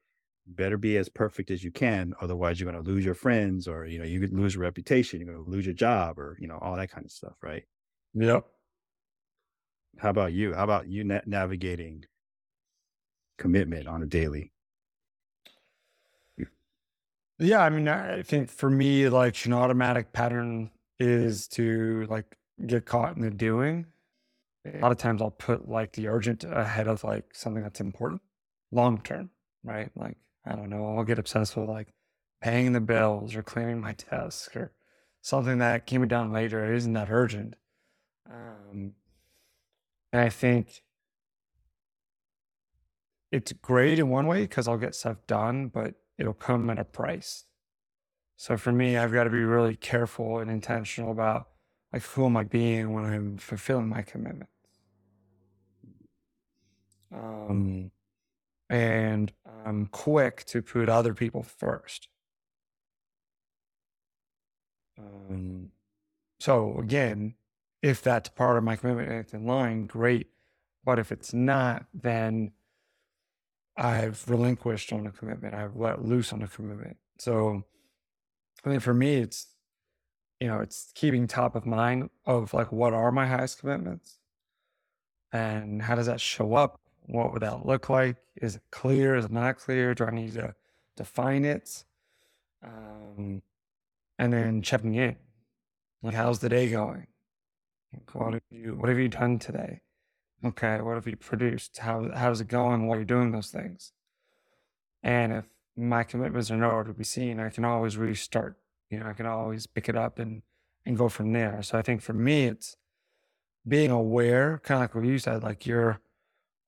better 0.47 0.77
be 0.77 0.97
as 0.97 1.09
perfect 1.09 1.51
as 1.51 1.63
you 1.63 1.71
can. 1.71 2.15
Otherwise, 2.21 2.61
you're 2.61 2.71
going 2.71 2.83
to 2.83 2.91
lose 2.91 3.05
your 3.05 3.15
friends 3.15 3.69
or, 3.69 3.87
you 3.87 3.99
know, 3.99 4.05
you 4.05 4.21
could 4.21 4.33
lose 4.33 4.55
your 4.55 4.63
reputation. 4.63 5.21
You're 5.21 5.33
going 5.33 5.45
to 5.45 5.51
lose 5.51 5.67
your 5.67 5.75
job 5.75 6.19
or, 6.19 6.37
you 6.41 6.49
know, 6.49 6.59
all 6.61 6.77
that 6.77 6.91
kind 6.91 7.05
of 7.05 7.13
stuff. 7.13 7.35
Right. 7.43 7.65
Yep. 8.15 8.45
How 9.99 10.11
about 10.11 10.33
you? 10.33 10.55
How 10.55 10.65
about 10.65 10.89
you 10.89 11.05
na- 11.05 11.21
navigating 11.27 12.05
commitment 13.39 13.87
on 13.87 14.03
a 14.03 14.07
daily? 14.07 14.53
Yeah, 17.39 17.61
I 17.61 17.71
mean, 17.71 17.89
I 17.89 18.23
think 18.23 18.51
for 18.51 18.71
me, 18.71 19.09
like 19.09 19.45
an 19.47 19.53
automatic 19.53 20.13
pattern 20.13 20.71
is 21.01 21.49
to 21.49 22.07
like 22.09 22.37
get 22.67 22.87
caught 22.87 23.17
in 23.17 23.23
the 23.23 23.31
doing. 23.31 23.87
A 24.65 24.79
lot 24.79 24.93
of 24.93 24.99
times 24.99 25.21
I'll 25.21 25.33
put 25.33 25.69
like 25.69 25.93
the 25.93 26.07
urgent 26.07 26.45
ahead 26.45 26.87
of 26.87 27.03
like 27.03 27.35
something 27.35 27.63
that's 27.65 27.81
important 27.81 28.23
long 28.71 29.01
term, 29.01 29.31
right? 29.65 29.91
Like, 29.97 30.17
I 30.45 30.55
don't 30.57 30.71
know, 30.71 30.97
I'll 30.97 31.05
get 31.05 31.19
obsessed 31.19 31.57
with 31.57 31.69
like 31.69 31.93
paying 32.41 32.73
the 32.73 32.81
bills 32.81 33.35
or 33.37 33.43
clearing 33.43 33.81
my 33.81 33.95
desk 33.95 34.57
or 34.57 34.73
something 35.21 35.59
that 35.59 35.87
can 35.87 36.01
be 36.01 36.09
done 36.09 36.33
later. 36.33 36.65
It 36.65 36.77
isn't 36.77 36.93
that 36.95 37.11
urgent. 37.11 37.55
Um, 38.29 38.95
and 40.13 40.23
I 40.23 40.29
think 40.29 40.83
it's 43.31 43.53
great 43.53 43.99
in 43.99 44.09
one 44.09 44.27
way 44.27 44.43
because 44.43 44.69
I'll 44.69 44.77
get 44.77 44.95
stuff 44.95 45.17
done, 45.27 45.69
but 45.69 45.95
it'll 46.19 46.35
come 46.35 46.69
at 46.71 46.79
a 46.79 46.85
price. 46.85 47.45
So 48.37 48.57
for 48.57 48.73
me, 48.73 48.97
I've 48.97 49.13
got 49.13 49.25
to 49.25 49.31
be 49.31 49.45
really 49.45 49.77
careful 49.77 50.39
and 50.39 50.51
intentional 50.51 51.13
about 51.13 51.49
like 51.93 52.03
who 52.03 52.27
am 52.27 52.37
I 52.37 52.45
being 52.45 52.93
when 52.93 53.05
I'm 53.05 53.39
fulfilling 53.39 53.89
my 53.89 54.03
commitments. 54.03 54.51
Um, 57.15 57.91
and 58.73 59.31
I'm 59.67 59.87
quick 59.87 60.45
to 60.47 60.63
put 60.63 60.89
other 60.89 61.13
people 61.13 61.43
first. 61.43 62.09
Um, 64.99 65.69
so 66.41 66.79
again, 66.79 67.35
if 67.83 68.03
that's 68.03 68.31
part 68.31 68.57
of 68.57 68.65
my 68.65 68.77
commitment 68.77 69.11
and 69.11 69.19
it's 69.19 69.35
in 69.35 69.47
line, 69.47 69.87
great. 69.87 70.29
But 70.85 70.99
if 70.99 71.13
it's 71.13 71.35
not, 71.35 71.85
then 71.93 72.53
I've 73.77 74.25
relinquished 74.29 74.93
on 74.93 75.07
a 75.07 75.13
commitment. 75.13 75.55
I've 75.55 75.77
let 75.77 76.05
loose 76.05 76.33
on 76.33 76.43
a 76.43 76.49
commitment. 76.49 76.97
So 77.19 77.65
I 78.65 78.69
mean, 78.71 78.81
for 78.81 78.95
me, 78.95 79.17
it's 79.17 79.49
you 80.41 80.49
know, 80.49 80.61
it's 80.61 80.93
keeping 80.95 81.27
top 81.27 81.55
of 81.55 81.67
mind 81.67 82.09
of 82.25 82.55
like 82.55 82.73
what 82.73 82.95
are 82.95 83.13
my 83.13 83.27
highest 83.27 83.61
commitments, 83.61 84.19
and 85.31 85.83
how 85.83 85.95
does 85.95 86.07
that 86.07 86.21
show 86.23 86.55
up? 86.55 86.82
What 87.07 87.33
would 87.33 87.43
that 87.43 87.67
look 87.67 87.89
like? 87.89 88.17
Is 88.37 88.57
it 88.57 88.63
clear? 88.71 89.17
Is 89.17 89.27
it 89.27 89.33
not 89.33 89.59
clear? 89.59 89.95
Do 89.95 90.05
I 90.05 90.11
need 90.11 90.35
to 90.35 90.55
define 90.97 91.45
it? 91.45 91.85
Um, 92.65 93.43
and 94.19 94.33
then 94.33 94.63
checking 94.63 94.95
in, 94.95 95.17
like 96.03 96.15
how's 96.15 96.39
the 96.39 96.49
day 96.49 96.71
going? 96.71 97.09
What 98.13 98.35
have 98.35 98.43
you 98.51 98.77
What 98.77 98.89
have 98.89 98.99
you 98.99 99.09
done 99.09 99.39
today? 99.39 99.81
Okay, 100.45 100.81
what 100.81 100.95
have 100.95 101.07
you 101.07 101.17
produced? 101.17 101.79
How 101.79 102.11
how's 102.15 102.41
it 102.41 102.49
going 102.49 102.87
while 102.87 102.97
you're 102.97 103.05
doing 103.05 103.33
those 103.33 103.51
things? 103.51 103.93
And 105.03 105.33
if 105.33 105.45
my 105.77 106.05
commitments 106.05 106.51
are 106.51 106.57
nowhere 106.57 106.85
to 106.85 106.93
be 106.95 107.05
seen, 107.05 107.41
I 107.41 107.51
can 107.51 107.65
always 107.65 107.97
restart. 107.97 108.57
You 108.91 109.01
know, 109.01 109.07
I 109.07 109.13
can 109.13 109.27
always 109.27 109.67
pick 109.67 109.89
it 109.89 109.97
up 109.97 110.19
and 110.19 110.43
and 110.87 110.97
go 110.97 111.09
from 111.09 111.33
there. 111.33 111.63
So 111.63 111.79
I 111.79 111.83
think 111.83 112.03
for 112.03 112.13
me, 112.13 112.47
it's 112.47 112.77
being 113.67 113.91
aware, 113.91 114.61
kind 114.65 114.77
of 114.77 114.83
like 114.83 114.95
what 114.95 115.05
you 115.05 115.19
said, 115.19 115.43
like 115.43 115.67
you're 115.67 116.01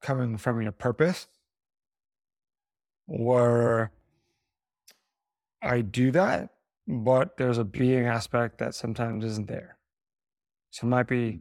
coming 0.05 0.37
from 0.37 0.61
your 0.61 0.71
purpose, 0.71 1.27
where 3.07 3.91
I 5.63 5.81
do 5.81 6.11
that, 6.11 6.51
but 6.87 7.39
there's 7.39 7.57
a 7.57 7.65
being 7.65 8.07
aspect 8.07 8.59
that 8.59 8.75
sometimes 8.75 9.25
isn't 9.25 9.49
there. 9.49 9.79
So 10.71 10.87
it 10.87 10.91
might 10.91 11.09
be 11.09 11.41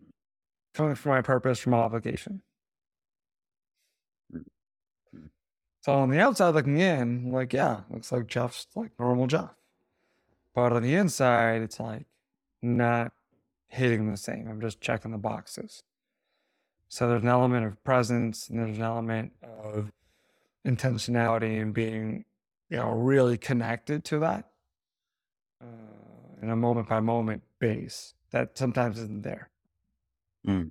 coming 0.74 0.96
from 0.96 1.12
my 1.12 1.22
purpose 1.22 1.60
from 1.60 1.74
obligation. 1.74 2.41
So 5.82 5.91
on 5.91 6.10
the 6.10 6.22
outside 6.22 6.55
looking 6.55 6.79
in, 6.79 7.34
like, 7.34 7.51
yeah, 7.51 7.82
looks 7.89 8.13
like 8.13 8.27
Jeff's 8.27 8.67
like 8.75 8.91
normal 8.98 9.27
Jeff. 9.27 9.53
But 10.55 10.72
on 10.72 10.84
the 10.84 10.96
inside, 10.96 11.62
it's 11.62 11.82
like 11.82 12.05
not 12.62 13.12
hitting 13.67 14.10
the 14.10 14.15
same. 14.15 14.48
I'm 14.48 14.62
just 14.62 14.79
checking 14.79 15.12
the 15.12 15.17
boxes. 15.17 15.84
So 16.90 17.08
there's 17.08 17.24
an 17.24 17.28
element 17.28 17.66
of 17.66 17.84
presence 17.84 18.50
and 18.50 18.60
there's 18.60 18.78
an 18.78 18.84
element 18.84 19.34
of 19.42 19.92
intentionality 20.66 21.62
and 21.62 21.74
being, 21.74 22.25
you 22.70 22.78
know, 22.78 22.92
really 22.92 23.38
connected 23.38 24.04
to 24.06 24.20
that 24.20 24.52
uh, 25.62 26.42
in 26.42 26.50
a 26.50 26.56
moment 26.56 26.88
by 26.88 27.00
moment 27.00 27.42
base 27.60 28.13
that 28.32 28.58
sometimes 28.58 29.00
isn't 29.00 29.24
there. 29.24 29.50
Because 30.44 30.62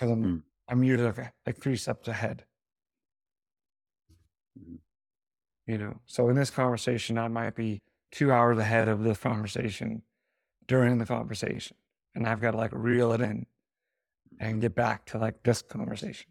mm. 0.00 0.12
I'm, 0.12 0.24
mm. 0.24 0.42
I'm 0.68 0.82
usually 0.82 1.10
like, 1.10 1.32
like 1.46 1.60
three 1.60 1.76
steps 1.76 2.08
ahead. 2.08 2.44
You 5.66 5.78
know, 5.78 6.00
so 6.06 6.28
in 6.28 6.36
this 6.36 6.50
conversation, 6.50 7.16
I 7.16 7.28
might 7.28 7.54
be 7.54 7.80
two 8.10 8.32
hours 8.32 8.58
ahead 8.58 8.88
of 8.88 9.04
this 9.04 9.18
conversation 9.18 10.02
during 10.66 10.98
the 10.98 11.06
conversation. 11.06 11.76
And 12.14 12.26
I've 12.26 12.40
got 12.40 12.52
to 12.52 12.56
like 12.56 12.72
reel 12.72 13.12
it 13.12 13.20
in 13.20 13.46
and 14.40 14.60
get 14.60 14.74
back 14.74 15.04
to 15.04 15.18
like 15.18 15.42
this 15.42 15.62
conversation 15.62 16.30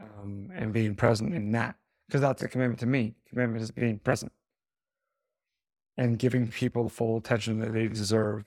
um, 0.00 0.50
and 0.54 0.72
being 0.72 0.94
present 0.94 1.34
in 1.34 1.50
that. 1.52 1.74
Because 2.06 2.20
that's 2.20 2.42
a 2.42 2.48
commitment 2.48 2.78
to 2.80 2.86
me. 2.86 3.14
Commitment 3.28 3.62
is 3.62 3.70
being 3.70 3.98
present 3.98 4.32
and 5.96 6.18
giving 6.18 6.46
people 6.46 6.84
the 6.84 6.90
full 6.90 7.16
attention 7.16 7.58
that 7.60 7.72
they 7.72 7.88
deserve. 7.88 8.44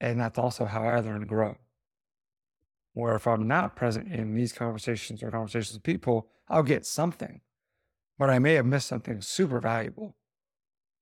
And 0.00 0.20
that's 0.20 0.38
also 0.38 0.64
how 0.64 0.82
I 0.82 0.98
learn 1.00 1.20
to 1.20 1.26
grow. 1.26 1.56
Where 2.94 3.14
if 3.14 3.26
I'm 3.26 3.46
not 3.46 3.76
present 3.76 4.12
in 4.12 4.34
these 4.34 4.52
conversations 4.52 5.22
or 5.22 5.30
conversations 5.30 5.74
with 5.74 5.82
people, 5.82 6.28
I'll 6.48 6.62
get 6.62 6.86
something, 6.86 7.40
but 8.18 8.30
I 8.30 8.38
may 8.38 8.54
have 8.54 8.66
missed 8.66 8.88
something 8.88 9.20
super 9.20 9.60
valuable 9.60 10.16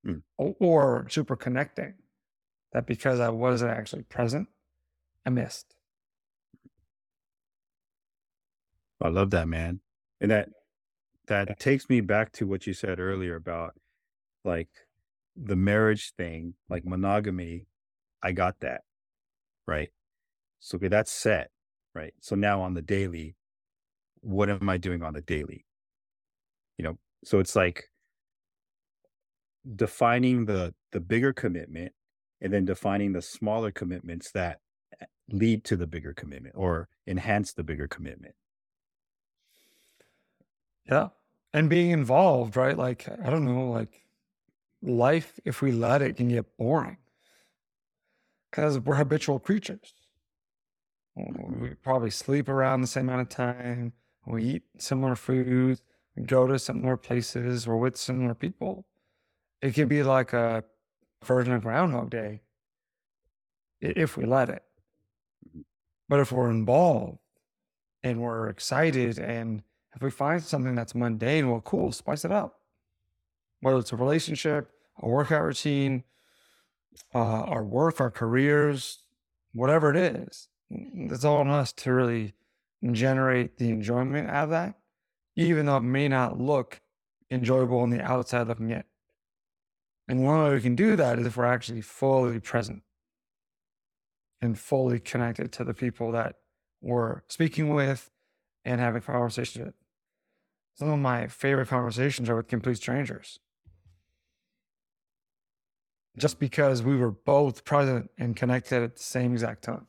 mm. 0.05 0.23
or, 0.37 0.57
or, 0.59 1.09
super 1.09 1.37
connecting 1.37 1.95
that 2.73 2.87
because 2.87 3.21
I 3.21 3.29
wasn't 3.29 3.71
actually 3.73 4.03
present, 4.03 4.49
I 5.25 5.31
missed. 5.31 5.75
I 9.05 9.09
love 9.09 9.31
that, 9.31 9.47
man. 9.47 9.81
And 10.21 10.31
that 10.31 10.49
that 11.27 11.61
takes 11.61 11.89
me 11.89 12.01
back 12.01 12.33
to 12.33 12.47
what 12.47 12.67
you 12.67 12.73
said 12.73 12.99
earlier 12.99 13.37
about 13.37 13.75
like 14.45 14.71
the 15.37 15.57
marriage 15.57 16.13
thing, 16.17 16.55
like 16.71 16.85
monogamy. 16.87 17.67
I 18.23 18.33
got 18.33 18.61
that. 18.61 18.81
Right. 19.67 19.91
So 20.61 20.77
okay, 20.77 20.89
that's 20.89 21.13
set. 21.13 21.51
Right. 21.95 22.15
So 22.21 22.35
now 22.35 22.63
on 22.63 22.73
the 22.73 22.83
daily, 22.83 23.37
what 24.23 24.49
am 24.49 24.69
I 24.71 24.79
doing 24.79 25.03
on 25.03 25.13
the 25.13 25.21
daily? 25.21 25.67
You 26.79 26.85
know, 26.85 26.99
so 27.25 27.41
it's 27.41 27.55
like 27.55 27.85
defining 29.77 30.47
the 30.47 30.75
the 30.93 31.01
bigger 31.01 31.35
commitment 31.35 31.93
and 32.41 32.53
then 32.53 32.65
defining 32.65 33.13
the 33.13 33.23
smaller 33.23 33.71
commitments 33.71 34.31
that 34.33 34.61
eh, 34.99 35.07
lead 35.31 35.65
to 35.65 35.77
the 35.77 35.87
bigger 35.87 36.15
commitment 36.15 36.55
or 36.57 36.89
enhance 37.07 37.53
the 37.53 37.65
bigger 37.65 37.87
commitment. 37.87 38.35
Yeah. 40.89 41.09
And 41.53 41.71
being 41.71 41.91
involved, 41.91 42.57
right? 42.57 42.77
Like, 42.77 43.09
I 43.09 43.31
don't 43.31 43.45
know, 43.45 43.71
like 43.71 44.05
life, 44.83 45.39
if 45.45 45.63
we 45.63 45.73
let 45.73 46.03
it, 46.03 46.17
can 46.17 46.29
get 46.29 46.57
boring 46.57 46.99
because 48.51 48.79
we're 48.79 48.97
habitual 48.97 49.39
creatures. 49.39 49.95
We 51.17 51.71
probably 51.83 52.11
sleep 52.11 52.49
around 52.49 52.81
the 52.81 52.87
same 52.87 53.09
amount 53.09 53.23
of 53.23 53.29
time. 53.29 53.93
We 54.27 54.45
eat 54.45 54.63
similar 54.79 55.15
foods. 55.15 55.83
We 56.17 56.25
go 56.25 56.47
to 56.47 56.59
similar 56.59 56.97
places. 56.97 57.67
We're 57.67 57.77
with 57.77 57.97
similar 57.97 58.35
people. 58.35 58.85
It 59.63 59.75
can 59.75 59.89
be 59.89 60.03
like 60.03 60.33
a 60.33 60.65
version 61.25 61.53
of 61.53 61.63
Groundhog 61.63 62.11
Day 62.11 62.43
if 63.81 64.17
we 64.17 64.25
let 64.25 64.49
it. 64.49 64.63
But 66.09 66.21
if 66.21 66.33
we're 66.33 66.51
involved 66.51 67.19
and 68.03 68.21
we're 68.21 68.49
excited 68.49 69.19
and 69.19 69.63
if 69.95 70.03
we 70.03 70.11
find 70.11 70.43
something 70.43 70.75
that's 70.75 70.95
mundane, 70.95 71.51
well, 71.51 71.61
cool, 71.61 71.93
spice 71.93 72.25
it 72.25 72.33
up. 72.33 72.61
Whether 73.61 73.79
it's 73.79 73.93
a 73.93 73.97
relationship, 73.97 74.71
a 75.01 75.09
workout 75.09 75.43
routine, 75.43 76.05
uh, 77.15 77.19
our 77.19 77.65
work, 77.65 78.01
our 78.01 78.11
careers, 78.11 78.99
whatever 79.53 79.91
it 79.91 79.97
is, 79.97 80.49
it's 80.71 81.25
all 81.25 81.39
on 81.39 81.49
us 81.49 81.73
to 81.73 81.93
really 81.93 82.35
generate 82.93 83.59
the 83.59 83.71
enjoyment 83.71 84.29
out 84.29 84.45
of 84.45 84.51
that, 84.51 84.75
even 85.37 85.67
though 85.67 85.77
it 85.77 85.83
may 85.83 86.09
not 86.09 86.41
look 86.41 86.81
enjoyable 87.31 87.81
on 87.81 87.91
the 87.91 88.03
outside 88.03 88.49
looking 88.49 88.71
in. 88.71 88.85
And 90.09 90.25
one 90.25 90.43
way 90.45 90.55
we 90.55 90.61
can 90.61 90.75
do 90.77 90.97
that 90.97 91.19
is 91.19 91.27
if 91.27 91.37
we're 91.37 91.47
actually 91.47 91.81
fully 91.81 92.41
present 92.41 92.83
and 94.43 94.59
fully 94.59 95.01
connected 95.01 95.53
to 95.53 95.65
the 95.65 95.73
people 95.73 96.13
that 96.13 96.37
we're 96.83 97.23
speaking 97.29 97.75
with 97.75 98.11
and 98.65 98.81
having 98.81 99.01
conversations 99.01 99.65
with. 99.67 99.75
Some 100.75 100.89
of 100.89 100.99
my 100.99 101.29
favorite 101.29 101.69
conversations 101.69 102.29
are 102.29 102.37
with 102.37 102.49
complete 102.49 102.77
strangers. 102.77 103.39
Just 106.17 106.39
because 106.39 106.83
we 106.83 106.97
were 106.97 107.11
both 107.11 107.65
present 107.65 108.11
and 108.19 108.37
connected 108.37 108.83
at 108.83 108.97
the 108.97 109.03
same 109.03 109.33
exact 109.33 109.63
time. 109.63 109.87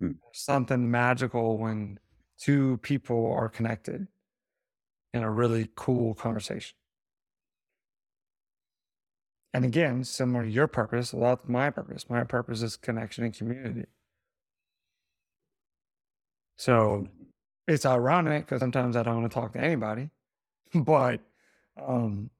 Hmm. 0.00 0.12
Something 0.32 0.90
magical 0.90 1.58
when 1.58 1.98
two 2.38 2.78
people 2.78 3.32
are 3.32 3.48
connected 3.48 4.08
in 5.12 5.22
a 5.22 5.30
really 5.30 5.68
cool 5.74 6.14
conversation. 6.14 6.76
And 9.52 9.64
again, 9.64 10.04
similar 10.04 10.44
to 10.44 10.50
your 10.50 10.68
purpose, 10.68 11.12
well, 11.12 11.36
that's 11.36 11.48
my 11.48 11.70
purpose. 11.70 12.08
My 12.08 12.22
purpose 12.24 12.62
is 12.62 12.76
connection 12.76 13.24
and 13.24 13.34
community. 13.34 13.86
So 16.56 17.08
it's 17.70 17.86
ironic 17.86 18.46
because 18.46 18.60
sometimes 18.60 18.96
I 18.96 19.04
don't 19.04 19.20
want 19.20 19.30
to 19.30 19.34
talk 19.34 19.52
to 19.52 19.60
anybody, 19.60 20.10
but 20.74 21.20
um, 21.80 22.30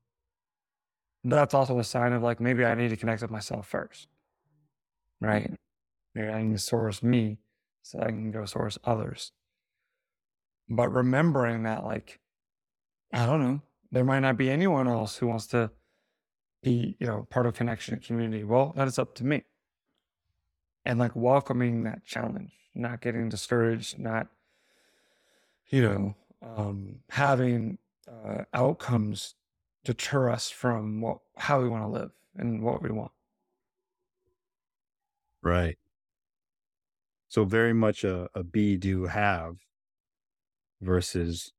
that's 1.23 1.55
also 1.55 1.79
a 1.79 1.85
sign 1.85 2.13
of 2.13 2.23
like 2.23 2.41
maybe 2.41 2.65
I 2.65 2.75
need 2.75 2.89
to 2.89 2.97
connect 2.97 3.23
with 3.23 3.31
myself 3.31 3.69
first, 3.69 4.09
right? 5.21 5.53
Maybe 6.15 6.29
I 6.29 6.43
need 6.43 6.53
to 6.53 6.59
source 6.59 7.03
me 7.03 7.39
so 7.83 8.01
I 8.01 8.07
can 8.07 8.33
go 8.33 8.45
source 8.45 8.77
others. 8.85 9.31
But 10.69 10.93
remembering 10.93 11.63
that, 11.63 11.85
like, 11.85 12.19
I 13.13 13.25
don't 13.25 13.41
know, 13.41 13.63
there 13.93 14.05
might 14.05 14.21
not 14.21 14.37
be 14.37 14.51
anyone 14.51 14.89
else 14.89 15.17
who 15.17 15.29
wants 15.29 15.47
to 15.49 15.71
be, 16.63 16.97
you 16.99 17.07
know, 17.07 17.27
part 17.31 17.47
of 17.47 17.55
connection 17.55 17.95
and 17.95 18.03
community. 18.03 18.43
Well, 18.45 18.73
that 18.77 18.89
is 18.89 18.99
up 18.99 19.15
to 19.17 19.25
me. 19.25 19.45
And 20.85 20.99
like 20.99 21.15
welcoming 21.15 21.85
that 21.85 22.05
challenge, 22.05 22.53
not 22.75 23.01
getting 23.01 23.29
discouraged, 23.29 23.99
not 23.99 24.29
you 25.71 25.83
know, 25.83 26.17
um, 26.43 26.97
having 27.11 27.79
uh, 28.09 28.45
outcomes 28.53 29.35
deter 29.85 30.29
us 30.29 30.51
from 30.51 31.01
what 31.01 31.19
how 31.37 31.61
we 31.61 31.69
want 31.69 31.85
to 31.85 31.89
live 31.89 32.11
and 32.37 32.63
what 32.63 32.83
we 32.83 32.91
want. 32.91 33.13
Right. 35.43 35.79
So 37.29 37.45
very 37.45 37.73
much 37.73 38.05
a, 38.05 38.29
a 38.35 38.43
be 38.43 38.77
do 38.77 39.07
have 39.07 39.57
versus 40.81 41.53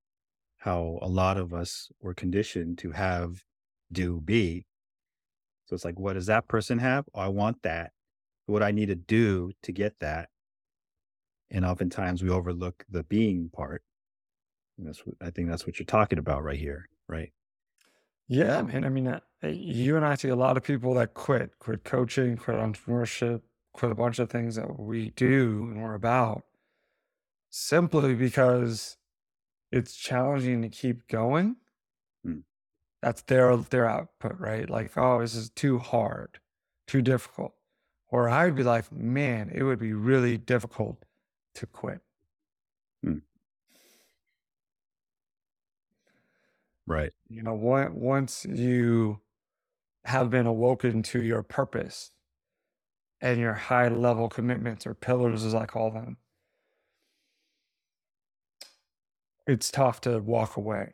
how 0.58 1.00
a 1.02 1.08
lot 1.08 1.38
of 1.38 1.54
us 1.54 1.89
were 2.02 2.13
conditioned 2.13 2.78
to 2.80 2.91
have 2.91 3.43
do 3.91 4.19
be. 4.19 4.65
So 5.65 5.74
it's 5.74 5.86
like, 5.86 6.00
what 6.00 6.13
does 6.13 6.26
that 6.26 6.47
person 6.47 6.80
have? 6.80 7.06
Oh, 7.15 7.21
I 7.21 7.28
want 7.30 7.63
that. 7.63 7.93
What 8.45 8.62
I 8.62 8.71
need 8.71 8.88
to 8.88 8.95
do 8.95 9.54
to 9.63 9.71
get 9.71 10.00
that. 10.00 10.30
And 11.50 11.65
oftentimes 11.65 12.21
we 12.21 12.30
overlook 12.30 12.86
the 12.89 13.04
being 13.04 13.50
part 13.50 13.82
and 14.81 14.89
that's 14.89 15.05
what 15.05 15.15
I 15.21 15.29
think 15.29 15.47
that's 15.47 15.67
what 15.67 15.77
you're 15.77 15.85
talking 15.85 16.17
about 16.17 16.43
right 16.43 16.57
here, 16.57 16.89
right? 17.07 17.31
Yeah, 18.27 18.61
man. 18.63 18.83
I 18.83 18.89
mean, 18.89 19.07
uh, 19.07 19.19
you 19.43 19.95
and 19.95 20.05
I 20.05 20.15
see 20.15 20.29
a 20.29 20.35
lot 20.35 20.57
of 20.57 20.63
people 20.63 20.95
that 20.95 21.13
quit, 21.13 21.59
quit 21.59 21.83
coaching, 21.83 22.35
quit 22.35 22.57
entrepreneurship, 22.57 23.41
quit 23.73 23.91
a 23.91 23.95
bunch 23.95 24.19
of 24.19 24.29
things 24.29 24.55
that 24.55 24.79
we 24.79 25.11
do 25.11 25.67
and 25.71 25.83
we're 25.83 25.93
about 25.93 26.43
simply 27.49 28.15
because 28.15 28.97
it's 29.71 29.95
challenging 29.95 30.61
to 30.63 30.69
keep 30.69 31.07
going. 31.07 31.57
Hmm. 32.23 32.39
That's 33.03 33.21
their 33.23 33.55
their 33.57 33.87
output, 33.87 34.39
right? 34.39 34.69
Like, 34.69 34.97
oh, 34.97 35.21
this 35.21 35.35
is 35.35 35.51
too 35.51 35.77
hard, 35.77 36.39
too 36.87 37.01
difficult. 37.01 37.53
Or 38.07 38.29
I'd 38.29 38.55
be 38.55 38.63
like, 38.63 38.91
man, 38.91 39.51
it 39.53 39.63
would 39.63 39.79
be 39.79 39.93
really 39.93 40.37
difficult 40.37 41.05
to 41.55 41.65
quit. 41.67 42.01
Hmm. 43.03 43.19
Right. 46.87 47.11
You 47.29 47.43
know, 47.43 47.53
once 47.53 48.45
you 48.49 49.21
have 50.05 50.29
been 50.29 50.47
awoken 50.47 51.03
to 51.03 51.21
your 51.21 51.43
purpose 51.43 52.11
and 53.21 53.39
your 53.39 53.53
high 53.53 53.87
level 53.87 54.29
commitments 54.29 54.87
or 54.87 54.93
pillars, 54.93 55.43
as 55.43 55.53
I 55.53 55.65
call 55.65 55.91
them, 55.91 56.17
it's 59.47 59.71
tough 59.71 60.01
to 60.01 60.19
walk 60.19 60.57
away. 60.57 60.93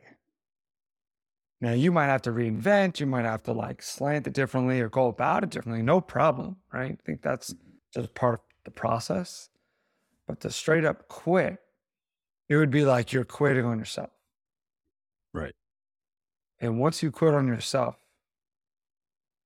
Now, 1.60 1.72
you 1.72 1.92
might 1.92 2.06
have 2.06 2.22
to 2.24 2.32
reinvent, 2.32 3.00
you 3.00 3.08
might 3.08 3.26
have 3.26 3.44
to 3.44 3.52
like 3.52 3.82
slant 3.82 4.28
it 4.28 4.34
differently 4.34 4.80
or 4.80 4.90
go 4.90 5.08
about 5.08 5.44
it 5.44 5.50
differently. 5.50 5.82
No 5.82 6.02
problem, 6.02 6.58
right? 6.72 6.92
I 6.92 7.06
think 7.06 7.22
that's 7.22 7.54
mm-hmm. 7.54 8.02
just 8.02 8.14
part 8.14 8.36
of 8.36 8.42
the 8.66 8.72
process. 8.72 9.50
But 10.28 10.42
to 10.42 10.52
straight 10.52 10.86
up 10.86 11.08
quit, 11.08 11.58
it 12.50 12.58
would 12.58 12.70
be 12.70 12.86
like 12.86 13.12
you're 13.12 13.26
quitting 13.26 13.66
on 13.66 13.80
yourself. 13.80 14.10
Right. 15.34 15.56
And 16.60 16.80
once 16.80 17.04
you 17.04 17.12
quit 17.12 17.34
on 17.34 17.48
yourself, 17.48 17.98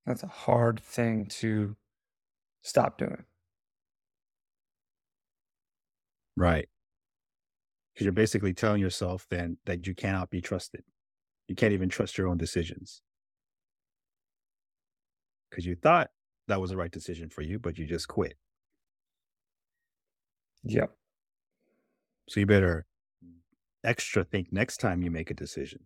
that's 0.05 0.23
a 0.23 0.27
hard 0.27 0.79
thing 0.79 1.25
to 1.27 1.75
stop 2.61 2.97
doing. 2.97 3.25
Right. 6.37 6.67
Because 7.93 8.05
you're 8.05 8.13
basically 8.13 8.53
telling 8.53 8.81
yourself 8.81 9.27
then 9.29 9.57
that 9.65 9.85
you 9.85 9.93
cannot 9.93 10.29
be 10.29 10.41
trusted. 10.41 10.83
You 11.47 11.55
can't 11.55 11.73
even 11.73 11.89
trust 11.89 12.17
your 12.17 12.27
own 12.27 12.37
decisions. 12.37 13.01
Because 15.49 15.65
you 15.65 15.75
thought 15.75 16.09
that 16.47 16.61
was 16.61 16.69
the 16.69 16.77
right 16.77 16.91
decision 16.91 17.29
for 17.29 17.41
you, 17.41 17.59
but 17.59 17.77
you 17.77 17.85
just 17.85 18.07
quit. 18.07 18.35
Yep. 20.63 20.91
So 22.29 22.39
you 22.39 22.45
better 22.45 22.85
extra 23.83 24.23
think 24.23 24.53
next 24.53 24.77
time 24.77 25.01
you 25.01 25.11
make 25.11 25.31
a 25.31 25.33
decision. 25.33 25.81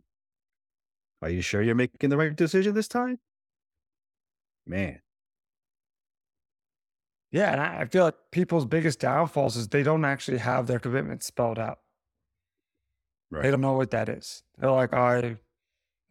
Are 1.21 1.29
you 1.29 1.41
sure 1.41 1.61
you're 1.61 1.75
making 1.75 2.09
the 2.09 2.17
right 2.17 2.35
decision 2.35 2.75
this 2.75 2.87
time? 2.87 3.19
Man. 4.65 4.99
Yeah, 7.31 7.51
and 7.51 7.61
I 7.61 7.85
feel 7.85 8.05
like 8.05 8.15
people's 8.31 8.65
biggest 8.65 8.99
downfalls 8.99 9.57
is 9.57 9.67
they 9.67 9.83
don't 9.83 10.05
actually 10.05 10.37
have 10.37 10.67
their 10.67 10.79
commitment 10.79 11.23
spelled 11.23 11.59
out. 11.59 11.79
Right. 13.29 13.43
They 13.43 13.51
don't 13.51 13.61
know 13.61 13.73
what 13.73 13.91
that 13.91 14.07
is. 14.07 14.43
They're 14.57 14.71
like, 14.71 14.93
I 14.93 15.37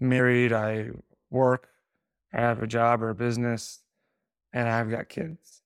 married, 0.01 0.53
I 0.53 0.91
work, 1.31 1.69
I 2.33 2.41
have 2.41 2.63
a 2.63 2.67
job 2.67 3.03
or 3.03 3.11
a 3.11 3.15
business, 3.15 3.83
and 4.53 4.69
I've 4.69 4.91
got 4.91 5.09
kids. 5.09 5.63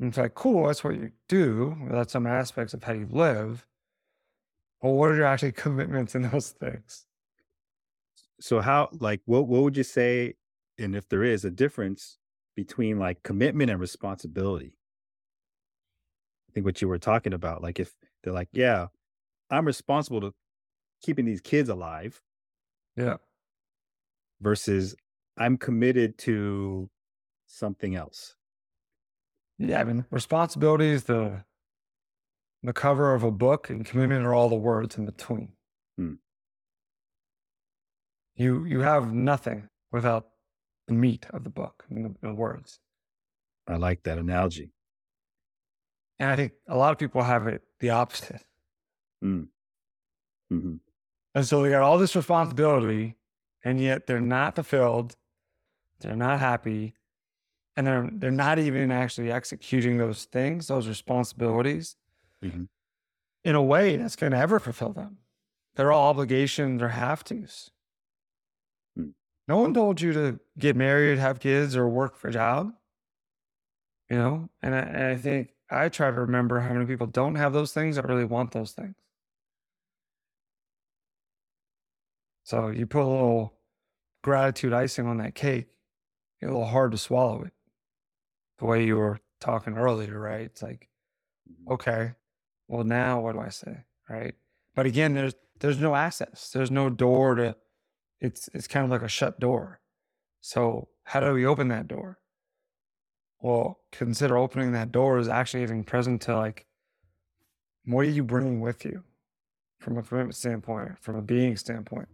And 0.00 0.08
it's 0.08 0.18
like, 0.18 0.34
cool, 0.34 0.66
that's 0.66 0.82
what 0.82 0.94
you 0.94 1.12
do. 1.28 1.76
That's 1.90 2.12
some 2.12 2.26
aspects 2.26 2.72
of 2.74 2.84
how 2.84 2.92
you 2.92 3.08
live. 3.10 3.66
Well, 4.80 4.94
what 4.94 5.10
are 5.10 5.16
your 5.16 5.26
actual 5.26 5.52
commitments 5.52 6.14
in 6.14 6.22
those 6.22 6.50
things? 6.50 7.07
So 8.40 8.60
how 8.60 8.88
like 9.00 9.20
what 9.24 9.48
what 9.48 9.62
would 9.62 9.76
you 9.76 9.82
say, 9.84 10.34
and 10.78 10.94
if 10.94 11.08
there 11.08 11.24
is 11.24 11.44
a 11.44 11.50
difference 11.50 12.18
between 12.56 12.98
like 12.98 13.22
commitment 13.22 13.70
and 13.70 13.80
responsibility? 13.80 14.74
I 16.48 16.52
think 16.52 16.66
what 16.66 16.80
you 16.82 16.88
were 16.88 16.98
talking 16.98 17.32
about, 17.32 17.62
like 17.62 17.78
if 17.78 17.94
they're 18.22 18.32
like, 18.32 18.48
yeah, 18.52 18.88
I'm 19.50 19.66
responsible 19.66 20.20
to 20.22 20.34
keeping 21.02 21.24
these 21.24 21.40
kids 21.40 21.68
alive 21.68 22.22
Yeah. 22.96 23.18
versus 24.40 24.94
I'm 25.36 25.56
committed 25.56 26.18
to 26.18 26.90
something 27.46 27.94
else. 27.94 28.36
Yeah. 29.58 29.80
I 29.80 29.84
mean, 29.84 30.04
responsibility 30.10 30.88
is 30.88 31.04
the 31.04 31.44
the 32.62 32.72
cover 32.72 33.14
of 33.14 33.22
a 33.22 33.30
book, 33.30 33.70
and 33.70 33.84
commitment 33.86 34.24
are 34.26 34.34
all 34.34 34.48
the 34.48 34.56
words 34.56 34.96
in 34.96 35.06
between. 35.06 35.52
Hmm. 35.96 36.14
You 38.38 38.64
you 38.64 38.80
have 38.80 39.12
nothing 39.12 39.68
without 39.90 40.28
the 40.86 40.94
meat 40.94 41.26
of 41.30 41.42
the 41.44 41.50
book 41.50 41.84
and 41.90 42.04
the, 42.04 42.28
the 42.28 42.34
words. 42.34 42.78
I 43.66 43.76
like 43.76 44.04
that 44.04 44.16
analogy. 44.16 44.70
And 46.18 46.30
I 46.30 46.36
think 46.36 46.52
a 46.68 46.76
lot 46.76 46.92
of 46.92 46.98
people 46.98 47.22
have 47.22 47.46
it 47.46 47.62
the 47.80 47.90
opposite. 47.90 48.42
Mm. 49.22 49.48
hmm 50.50 50.76
And 51.34 51.46
so 51.46 51.62
they 51.62 51.70
got 51.70 51.82
all 51.82 51.98
this 51.98 52.14
responsibility, 52.14 53.16
and 53.64 53.80
yet 53.80 54.06
they're 54.06 54.20
not 54.20 54.54
fulfilled. 54.54 55.16
They're 56.00 56.16
not 56.16 56.38
happy. 56.38 56.94
And 57.76 57.86
they're 57.86 58.08
they're 58.12 58.30
not 58.30 58.60
even 58.60 58.92
actually 58.92 59.32
executing 59.32 59.98
those 59.98 60.24
things, 60.24 60.68
those 60.68 60.86
responsibilities, 60.88 61.96
hmm 62.40 62.64
in 63.44 63.54
a 63.54 63.62
way 63.62 63.96
that's 63.96 64.16
going 64.16 64.32
to 64.32 64.38
ever 64.38 64.58
fulfill 64.58 64.92
them. 64.92 65.18
They're 65.74 65.92
all 65.92 66.10
obligations 66.10 66.82
or 66.82 66.88
have 66.88 67.24
tos. 67.24 67.70
No 69.48 69.56
one 69.56 69.72
told 69.72 70.00
you 70.00 70.12
to 70.12 70.38
get 70.58 70.76
married, 70.76 71.18
have 71.18 71.40
kids, 71.40 71.74
or 71.74 71.88
work 71.88 72.16
for 72.16 72.28
a 72.28 72.32
job. 72.32 72.72
You 74.10 74.16
know, 74.16 74.48
and 74.62 74.74
I, 74.74 74.78
and 74.78 75.04
I 75.04 75.16
think 75.16 75.50
I 75.70 75.88
try 75.88 76.10
to 76.10 76.20
remember 76.20 76.60
how 76.60 76.72
many 76.72 76.86
people 76.86 77.06
don't 77.06 77.34
have 77.34 77.52
those 77.52 77.72
things 77.72 77.96
that 77.96 78.06
really 78.06 78.24
want 78.24 78.52
those 78.52 78.72
things. 78.72 78.94
So 82.44 82.68
you 82.68 82.86
put 82.86 83.02
a 83.02 83.06
little 83.06 83.54
gratitude 84.22 84.72
icing 84.72 85.06
on 85.06 85.18
that 85.18 85.34
cake, 85.34 85.66
it's 86.40 86.48
a 86.48 86.52
little 86.52 86.66
hard 86.66 86.92
to 86.92 86.98
swallow 86.98 87.42
it. 87.42 87.52
The 88.58 88.64
way 88.64 88.84
you 88.84 88.96
were 88.96 89.20
talking 89.40 89.76
earlier, 89.76 90.18
right? 90.18 90.42
It's 90.42 90.62
like, 90.62 90.88
mm-hmm. 91.50 91.72
okay, 91.72 92.12
well 92.66 92.84
now 92.84 93.20
what 93.20 93.32
do 93.32 93.40
I 93.40 93.50
say? 93.50 93.84
Right. 94.08 94.34
But 94.74 94.86
again, 94.86 95.12
there's 95.12 95.34
there's 95.60 95.78
no 95.78 95.94
access. 95.94 96.50
There's 96.50 96.70
no 96.70 96.88
door 96.88 97.34
to 97.34 97.56
it's 98.20 98.48
it's 98.54 98.66
kind 98.66 98.84
of 98.84 98.90
like 98.90 99.02
a 99.02 99.08
shut 99.08 99.40
door. 99.40 99.80
So 100.40 100.88
how 101.04 101.20
do 101.20 101.32
we 101.32 101.46
open 101.46 101.68
that 101.68 101.88
door? 101.88 102.18
Well, 103.40 103.80
consider 103.92 104.36
opening 104.36 104.72
that 104.72 104.92
door 104.92 105.18
is 105.18 105.28
actually 105.28 105.62
even 105.62 105.84
present 105.84 106.22
to 106.22 106.36
like 106.36 106.66
what 107.84 108.06
are 108.06 108.10
you 108.10 108.24
bringing 108.24 108.60
with 108.60 108.84
you 108.84 109.02
from 109.78 109.96
a 109.96 110.02
commitment 110.02 110.34
standpoint, 110.34 110.98
from 111.00 111.16
a 111.16 111.22
being 111.22 111.56
standpoint? 111.56 112.08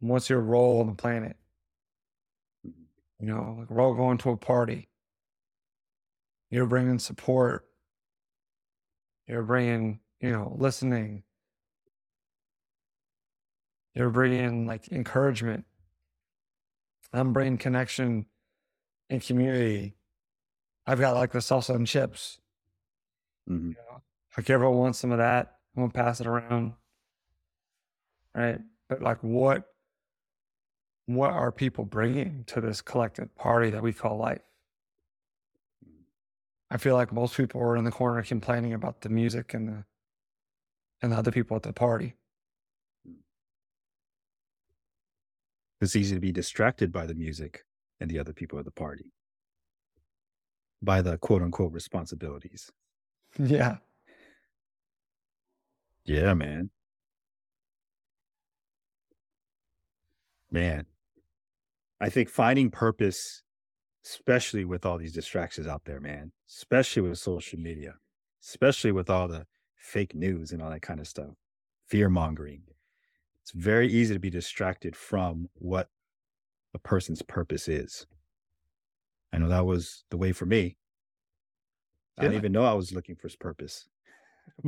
What's 0.00 0.30
your 0.30 0.40
role 0.40 0.80
on 0.80 0.86
the 0.86 0.94
planet? 0.94 1.36
You 2.64 3.26
know, 3.26 3.56
like 3.58 3.70
we're 3.70 3.82
all 3.82 3.94
going 3.94 4.18
to 4.18 4.30
a 4.30 4.36
party. 4.36 4.88
You're 6.50 6.66
bringing 6.66 6.98
support. 6.98 7.66
You're 9.28 9.42
bringing, 9.42 10.00
you 10.20 10.32
know, 10.32 10.56
listening. 10.58 11.22
You're 13.94 14.10
bringing 14.10 14.66
like 14.66 14.88
encouragement. 14.92 15.64
I'm 17.12 17.32
bringing 17.32 17.58
connection 17.58 18.26
and 19.08 19.22
community. 19.22 19.96
I've 20.86 21.00
got 21.00 21.14
like 21.16 21.32
the 21.32 21.38
salsa 21.40 21.74
and 21.74 21.86
chips. 21.86 22.38
hmm 23.46 23.70
You 23.70 23.74
know, 23.90 24.02
if 24.36 24.48
everyone 24.48 24.78
wants 24.78 24.98
some 24.98 25.12
of 25.12 25.18
that, 25.18 25.56
I'm 25.76 25.82
gonna 25.82 25.92
pass 25.92 26.20
it 26.20 26.26
around. 26.26 26.74
Right. 28.34 28.60
But 28.88 29.02
like 29.02 29.18
what 29.22 29.66
what 31.06 31.30
are 31.32 31.50
people 31.52 31.84
bringing 31.84 32.44
to 32.44 32.60
this 32.60 32.80
collective 32.80 33.34
party 33.34 33.70
that 33.70 33.82
we 33.82 33.92
call 33.92 34.16
life? 34.16 34.42
I 36.70 36.76
feel 36.78 36.94
like 36.94 37.12
most 37.12 37.36
people 37.36 37.60
are 37.60 37.76
in 37.76 37.84
the 37.84 37.90
corner 37.90 38.22
complaining 38.22 38.72
about 38.72 39.00
the 39.02 39.08
music 39.08 39.54
and 39.54 39.68
the 39.68 39.84
and 41.02 41.12
the 41.12 41.16
other 41.16 41.32
people 41.32 41.56
at 41.56 41.62
the 41.62 41.72
party. 41.72 42.14
It's 45.80 45.96
easy 45.96 46.14
to 46.14 46.20
be 46.20 46.32
distracted 46.32 46.92
by 46.92 47.06
the 47.06 47.14
music 47.14 47.64
and 48.00 48.10
the 48.10 48.18
other 48.18 48.32
people 48.32 48.58
at 48.58 48.64
the 48.64 48.70
party, 48.70 49.12
by 50.82 51.02
the 51.02 51.18
quote 51.18 51.42
unquote 51.42 51.72
responsibilities. 51.72 52.70
Yeah. 53.38 53.78
Yeah, 56.04 56.34
man. 56.34 56.70
Man, 60.50 60.86
I 62.00 62.08
think 62.08 62.28
finding 62.28 62.70
purpose, 62.70 63.42
especially 64.04 64.64
with 64.64 64.86
all 64.86 64.98
these 64.98 65.12
distractions 65.12 65.66
out 65.66 65.84
there, 65.84 66.00
man, 66.00 66.32
especially 66.48 67.02
with 67.02 67.18
social 67.18 67.58
media, 67.58 67.94
especially 68.42 68.92
with 68.92 69.10
all 69.10 69.28
the 69.28 69.46
fake 69.76 70.14
news 70.14 70.52
and 70.52 70.62
all 70.62 70.70
that 70.70 70.82
kind 70.82 71.00
of 71.00 71.08
stuff, 71.08 71.30
fear 71.88 72.08
mongering, 72.08 72.62
it's 73.42 73.52
very 73.52 73.88
easy 73.88 74.14
to 74.14 74.20
be 74.20 74.30
distracted 74.30 74.94
from 74.96 75.48
what 75.54 75.88
a 76.74 76.78
person's 76.78 77.22
purpose 77.22 77.68
is. 77.68 78.06
I 79.32 79.38
know 79.38 79.48
that 79.48 79.66
was 79.66 80.04
the 80.10 80.16
way 80.16 80.32
for 80.32 80.46
me. 80.46 80.76
I 82.18 82.22
didn't 82.22 82.36
even 82.36 82.52
know 82.52 82.64
I 82.64 82.74
was 82.74 82.92
looking 82.92 83.16
for 83.16 83.28
his 83.28 83.36
purpose. 83.36 83.88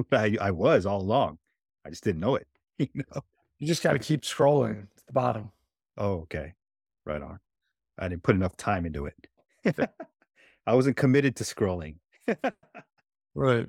But 0.08 0.20
I, 0.20 0.36
I 0.40 0.50
was 0.52 0.86
all 0.86 1.00
along. 1.00 1.38
I 1.84 1.90
just 1.90 2.04
didn't 2.04 2.20
know 2.20 2.36
it. 2.36 2.46
You 2.78 2.88
know? 2.94 3.22
You 3.58 3.66
just 3.66 3.82
gotta 3.82 3.98
keep 3.98 4.22
scrolling 4.22 4.82
to 4.96 5.06
the 5.06 5.12
bottom. 5.12 5.50
Oh, 5.98 6.20
okay. 6.22 6.54
Right 7.04 7.20
on. 7.20 7.38
I 7.98 8.08
didn't 8.08 8.22
put 8.22 8.34
enough 8.36 8.56
time 8.56 8.86
into 8.86 9.06
it. 9.06 9.28
I 10.66 10.74
wasn't 10.74 10.96
committed 10.96 11.36
to 11.36 11.44
scrolling. 11.44 11.96
Right. 13.34 13.68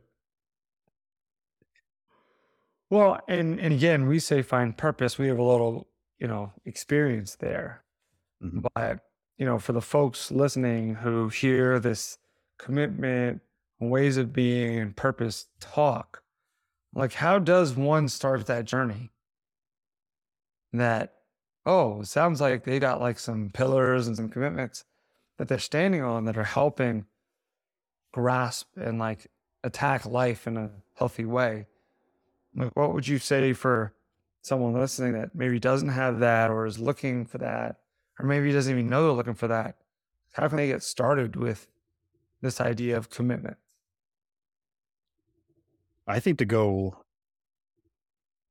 Well, 2.93 3.19
and 3.27 3.60
and 3.60 3.73
again, 3.73 4.06
we 4.06 4.19
say 4.19 4.43
find 4.43 4.77
purpose. 4.77 5.17
We 5.17 5.27
have 5.27 5.39
a 5.39 5.43
little, 5.43 5.88
you 6.19 6.27
know, 6.27 6.53
experience 6.63 7.36
there. 7.36 7.84
Mhm. 8.43 8.67
But, 8.75 8.99
you 9.38 9.47
know, 9.47 9.58
for 9.58 9.73
the 9.73 9.82
folks 9.82 10.29
listening 10.29 10.93
who 10.95 11.29
hear 11.29 11.79
this 11.79 12.19
commitment, 12.60 13.41
ways 13.79 14.17
of 14.17 14.32
being, 14.32 14.77
and 14.77 14.95
purpose 14.95 15.47
talk, 15.60 16.21
like 16.93 17.13
how 17.13 17.39
does 17.39 17.75
one 17.75 18.10
start 18.10 18.45
that 18.45 18.65
journey? 18.65 19.12
That, 20.73 21.13
oh, 21.65 22.03
sounds 22.03 22.41
like 22.41 22.63
they 22.63 22.77
got 22.79 23.01
like 23.01 23.17
some 23.17 23.49
pillars 23.49 24.08
and 24.08 24.15
some 24.15 24.29
commitments 24.29 24.86
that 25.38 25.47
they're 25.47 25.58
standing 25.60 26.03
on 26.03 26.25
that 26.25 26.38
are 26.38 26.43
helping 26.43 27.06
grasp 28.13 28.67
and 28.77 28.99
like 28.99 29.27
attack 29.63 30.06
life 30.06 30.47
in 30.47 30.58
a 30.58 30.71
healthy 30.95 31.25
way. 31.25 31.67
Like, 32.55 32.75
what 32.75 32.93
would 32.93 33.07
you 33.07 33.17
say 33.17 33.53
for 33.53 33.93
someone 34.41 34.73
listening 34.73 35.13
that 35.13 35.33
maybe 35.33 35.59
doesn't 35.59 35.89
have 35.89 36.19
that 36.19 36.51
or 36.51 36.65
is 36.65 36.79
looking 36.79 37.25
for 37.25 37.37
that, 37.39 37.77
or 38.19 38.25
maybe 38.25 38.51
doesn't 38.51 38.71
even 38.71 38.89
know 38.89 39.03
they're 39.03 39.11
looking 39.11 39.33
for 39.33 39.47
that? 39.47 39.77
How 40.33 40.47
can 40.47 40.57
they 40.57 40.67
get 40.67 40.83
started 40.83 41.35
with 41.35 41.67
this 42.41 42.59
idea 42.59 42.97
of 42.97 43.09
commitment? 43.09 43.57
I 46.05 46.19
think 46.19 46.37
to 46.39 46.45
go 46.45 46.97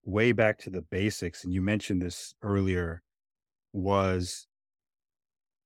way 0.04 0.32
back 0.32 0.58
to 0.58 0.70
the 0.70 0.82
basics, 0.82 1.44
and 1.44 1.52
you 1.52 1.60
mentioned 1.60 2.02
this 2.02 2.34
earlier, 2.42 3.02
was 3.72 4.46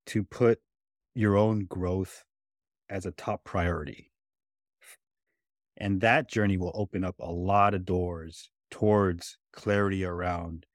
to 0.06 0.24
put 0.24 0.60
your 1.14 1.36
own 1.36 1.64
growth 1.64 2.24
as 2.88 3.06
a 3.06 3.12
top 3.12 3.44
priority. 3.44 4.10
And 5.76 6.00
that 6.00 6.28
journey 6.28 6.56
will 6.56 6.72
open 6.74 7.04
up 7.04 7.16
a 7.18 7.30
lot 7.30 7.74
of 7.74 7.84
doors 7.84 8.50
towards 8.70 9.38
clarity 9.52 10.04
around 10.04 10.66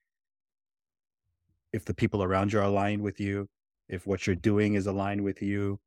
if 1.73 1.85
the 1.85 1.93
people 1.93 2.21
around 2.21 2.51
you 2.51 2.59
are 2.59 2.63
aligned 2.63 3.01
with 3.01 3.19
you, 3.19 3.47
if 3.87 4.05
what 4.05 4.27
you're 4.27 4.35
doing 4.35 4.73
is 4.75 4.87
aligned 4.87 5.23
with 5.23 5.41
you, 5.41 5.79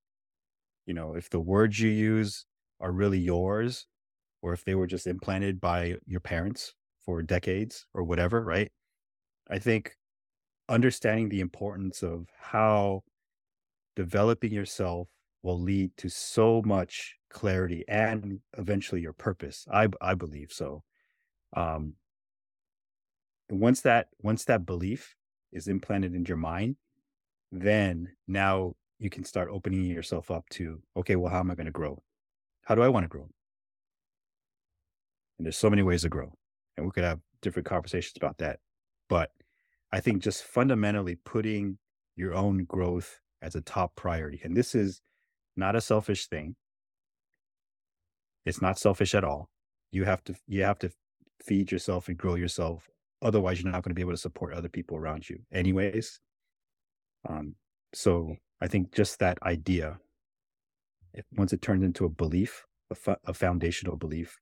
you 0.86 0.94
know, 0.94 1.14
if 1.14 1.30
the 1.30 1.40
words 1.40 1.78
you 1.78 1.90
use 1.90 2.46
are 2.80 2.92
really 2.92 3.18
yours, 3.18 3.86
or 4.42 4.52
if 4.52 4.64
they 4.64 4.74
were 4.74 4.86
just 4.86 5.06
implanted 5.06 5.60
by 5.60 5.96
your 6.06 6.20
parents 6.20 6.74
for 7.04 7.22
decades 7.22 7.86
or 7.94 8.02
whatever, 8.02 8.42
right? 8.42 8.70
I 9.50 9.58
think 9.58 9.96
understanding 10.68 11.28
the 11.28 11.40
importance 11.40 12.02
of 12.02 12.26
how 12.38 13.02
developing 13.96 14.52
yourself 14.52 15.08
will 15.42 15.60
lead 15.60 15.90
to 15.98 16.08
so 16.08 16.62
much 16.64 17.16
clarity 17.34 17.84
and 17.86 18.40
eventually 18.56 19.02
your 19.02 19.12
purpose. 19.12 19.66
I 19.70 19.88
I 20.00 20.14
believe 20.14 20.50
so. 20.52 20.82
Um, 21.54 21.94
once 23.50 23.82
that 23.82 24.08
once 24.22 24.44
that 24.46 24.64
belief 24.64 25.14
is 25.52 25.68
implanted 25.68 26.14
in 26.14 26.24
your 26.24 26.38
mind, 26.38 26.76
then 27.52 28.08
now 28.26 28.74
you 28.98 29.10
can 29.10 29.24
start 29.24 29.48
opening 29.52 29.84
yourself 29.84 30.30
up 30.30 30.48
to 30.50 30.80
okay, 30.96 31.16
well, 31.16 31.30
how 31.30 31.40
am 31.40 31.50
I 31.50 31.54
going 31.54 31.66
to 31.66 31.72
grow? 31.72 32.02
How 32.64 32.74
do 32.74 32.82
I 32.82 32.88
want 32.88 33.04
to 33.04 33.08
grow? 33.08 33.28
And 35.38 35.44
there's 35.44 35.58
so 35.58 35.68
many 35.68 35.82
ways 35.82 36.02
to 36.02 36.08
grow, 36.08 36.32
and 36.76 36.86
we 36.86 36.92
could 36.92 37.04
have 37.04 37.20
different 37.42 37.66
conversations 37.66 38.14
about 38.16 38.38
that. 38.38 38.60
But 39.08 39.30
I 39.92 40.00
think 40.00 40.22
just 40.22 40.44
fundamentally 40.44 41.16
putting 41.24 41.78
your 42.16 42.34
own 42.34 42.64
growth 42.64 43.20
as 43.42 43.54
a 43.54 43.60
top 43.60 43.94
priority, 43.96 44.40
and 44.44 44.56
this 44.56 44.74
is 44.74 45.02
not 45.56 45.76
a 45.76 45.80
selfish 45.80 46.26
thing. 46.26 46.56
It's 48.44 48.62
not 48.62 48.78
selfish 48.78 49.14
at 49.14 49.24
all. 49.24 49.50
You 49.90 50.04
have 50.04 50.22
to 50.24 50.34
you 50.46 50.62
have 50.64 50.78
to 50.80 50.90
feed 51.42 51.70
yourself 51.72 52.08
and 52.08 52.16
grow 52.16 52.34
yourself. 52.34 52.88
Otherwise, 53.22 53.62
you're 53.62 53.72
not 53.72 53.82
going 53.82 53.90
to 53.90 53.94
be 53.94 54.02
able 54.02 54.12
to 54.12 54.18
support 54.18 54.52
other 54.52 54.68
people 54.68 54.96
around 54.96 55.28
you, 55.28 55.38
anyways. 55.52 56.20
Um, 57.28 57.54
so 57.92 58.36
I 58.60 58.66
think 58.66 58.92
just 58.92 59.18
that 59.20 59.38
idea, 59.42 59.98
if 61.14 61.24
once 61.34 61.52
it 61.52 61.62
turns 61.62 61.82
into 61.82 62.04
a 62.04 62.10
belief, 62.10 62.66
a, 62.90 63.16
a 63.24 63.32
foundational 63.32 63.96
belief, 63.96 64.38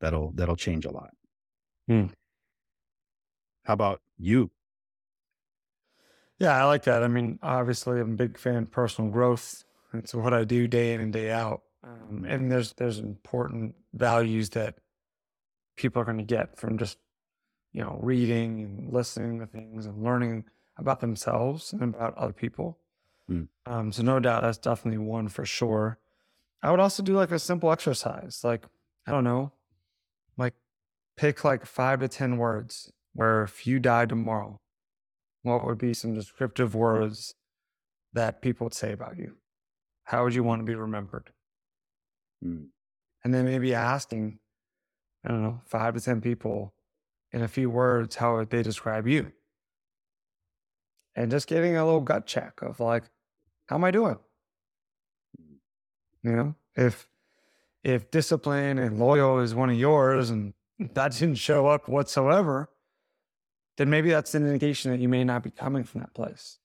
that'll 0.00 0.32
that'll 0.32 0.56
change 0.56 0.84
a 0.84 0.90
lot. 0.90 1.10
Hmm. 1.88 2.06
How 3.64 3.74
about 3.74 4.00
you? 4.18 4.50
Yeah, 6.38 6.56
I 6.56 6.64
like 6.64 6.84
that. 6.84 7.04
I 7.04 7.08
mean, 7.08 7.38
obviously, 7.42 8.00
I'm 8.00 8.14
a 8.14 8.16
big 8.16 8.38
fan 8.38 8.56
of 8.56 8.70
personal 8.70 9.10
growth. 9.10 9.62
It's 9.94 10.14
what 10.14 10.32
I 10.32 10.44
do 10.44 10.66
day 10.66 10.94
in 10.94 11.00
and 11.00 11.12
day 11.12 11.30
out. 11.30 11.62
Um, 11.84 12.24
and 12.28 12.50
there's 12.50 12.72
there's 12.74 12.98
important 12.98 13.74
values 13.92 14.50
that 14.50 14.76
people 15.76 16.00
are 16.00 16.04
going 16.04 16.18
to 16.18 16.24
get 16.24 16.58
from 16.58 16.78
just 16.78 16.98
you 17.72 17.82
know 17.82 17.98
reading 18.02 18.60
and 18.62 18.92
listening 18.92 19.40
to 19.40 19.46
things 19.46 19.86
and 19.86 20.02
learning 20.02 20.44
about 20.78 21.00
themselves 21.00 21.72
and 21.72 21.94
about 21.94 22.16
other 22.16 22.32
people. 22.32 22.78
Mm. 23.30 23.48
Um, 23.66 23.92
so 23.92 24.02
no 24.02 24.20
doubt 24.20 24.42
that's 24.42 24.58
definitely 24.58 24.98
one 24.98 25.28
for 25.28 25.44
sure. 25.44 25.98
I 26.62 26.70
would 26.70 26.80
also 26.80 27.02
do 27.02 27.14
like 27.14 27.32
a 27.32 27.38
simple 27.38 27.72
exercise, 27.72 28.42
like 28.44 28.66
I 29.06 29.10
don't 29.10 29.24
know, 29.24 29.52
like 30.36 30.54
pick 31.16 31.44
like 31.44 31.66
five 31.66 32.00
to 32.00 32.08
ten 32.08 32.36
words 32.36 32.92
where 33.14 33.42
if 33.42 33.66
you 33.66 33.78
die 33.78 34.06
tomorrow, 34.06 34.60
what 35.42 35.66
would 35.66 35.78
be 35.78 35.94
some 35.94 36.14
descriptive 36.14 36.74
words 36.74 37.34
that 38.12 38.40
people 38.42 38.66
would 38.66 38.74
say 38.74 38.92
about 38.92 39.18
you? 39.18 39.36
How 40.04 40.24
would 40.24 40.34
you 40.34 40.44
want 40.44 40.60
to 40.60 40.64
be 40.64 40.74
remembered? 40.74 41.30
Mm. 42.44 42.66
And 43.24 43.34
then 43.34 43.44
maybe 43.44 43.74
asking, 43.74 44.38
I 45.24 45.28
don't 45.28 45.42
know, 45.42 45.60
five 45.64 45.94
to 45.94 46.00
10 46.00 46.20
people 46.20 46.74
in 47.32 47.42
a 47.42 47.48
few 47.48 47.70
words, 47.70 48.16
how 48.16 48.36
would 48.36 48.50
they 48.50 48.62
describe 48.62 49.06
you? 49.06 49.32
And 51.14 51.30
just 51.30 51.46
getting 51.46 51.76
a 51.76 51.84
little 51.84 52.00
gut 52.00 52.26
check 52.26 52.62
of 52.62 52.80
like, 52.80 53.04
how 53.66 53.76
am 53.76 53.84
I 53.84 53.90
doing? 53.90 54.18
You 56.22 56.32
know, 56.36 56.54
if 56.76 57.08
if 57.82 58.10
discipline 58.10 58.78
and 58.78 58.98
loyal 58.98 59.40
is 59.40 59.54
one 59.54 59.70
of 59.70 59.76
yours 59.76 60.30
and 60.30 60.54
that 60.94 61.12
didn't 61.12 61.36
show 61.36 61.66
up 61.66 61.88
whatsoever, 61.88 62.70
then 63.76 63.90
maybe 63.90 64.10
that's 64.10 64.34
an 64.34 64.46
indication 64.46 64.90
that 64.90 65.00
you 65.00 65.08
may 65.08 65.24
not 65.24 65.42
be 65.42 65.50
coming 65.50 65.84
from 65.84 66.00
that 66.00 66.14
place. 66.14 66.58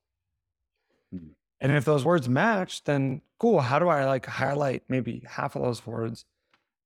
Mm. 1.14 1.32
And 1.60 1.72
if 1.72 1.86
those 1.86 2.06
words 2.06 2.30
match, 2.30 2.84
then 2.84 3.22
cool. 3.40 3.62
How 3.62 3.80
do 3.80 3.88
I 3.88 4.06
like 4.06 4.26
highlight 4.26 4.84
maybe 4.88 5.24
half 5.28 5.56
of 5.56 5.64
those 5.64 5.86
words 5.86 6.26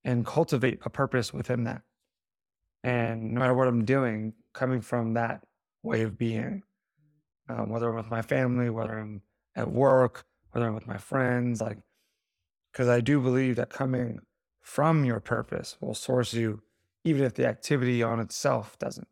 and 0.04 0.26
cultivate 0.26 0.80
a 0.84 0.90
purpose 0.90 1.32
within 1.32 1.64
that? 1.64 1.82
And 2.82 3.32
no 3.32 3.40
matter 3.40 3.54
what 3.54 3.68
I'm 3.68 3.84
doing, 3.84 4.34
coming 4.52 4.80
from 4.80 5.14
that 5.14 5.42
way 5.82 6.02
of 6.02 6.18
being, 6.18 6.62
um, 7.48 7.68
whether 7.68 7.88
I'm 7.90 7.96
with 7.96 8.10
my 8.10 8.22
family, 8.22 8.70
whether 8.70 8.98
I'm 8.98 9.22
at 9.54 9.70
work, 9.70 10.24
whether 10.50 10.66
I'm 10.66 10.74
with 10.74 10.86
my 10.86 10.96
friends, 10.96 11.60
like, 11.60 11.78
because 12.72 12.88
I 12.88 13.00
do 13.00 13.20
believe 13.20 13.56
that 13.56 13.68
coming 13.68 14.20
from 14.62 15.04
your 15.04 15.20
purpose 15.20 15.76
will 15.80 15.94
source 15.94 16.32
you, 16.32 16.62
even 17.04 17.24
if 17.24 17.34
the 17.34 17.46
activity 17.46 18.02
on 18.02 18.20
itself 18.20 18.78
doesn't. 18.78 19.08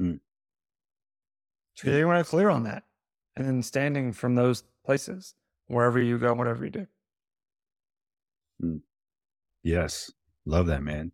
Mm. 0.00 0.20
So 1.74 1.90
you 1.90 2.06
want 2.06 2.24
to 2.24 2.28
clear 2.28 2.50
on 2.50 2.64
that 2.64 2.84
and 3.36 3.46
then 3.46 3.62
standing 3.62 4.12
from 4.12 4.34
those 4.34 4.64
places 4.84 5.34
wherever 5.66 6.00
you 6.00 6.18
go, 6.18 6.32
whatever 6.34 6.64
you 6.64 6.70
do. 6.70 6.86
Mm. 8.62 8.80
Yes. 9.62 10.12
Love 10.46 10.66
that, 10.66 10.82
man. 10.82 11.12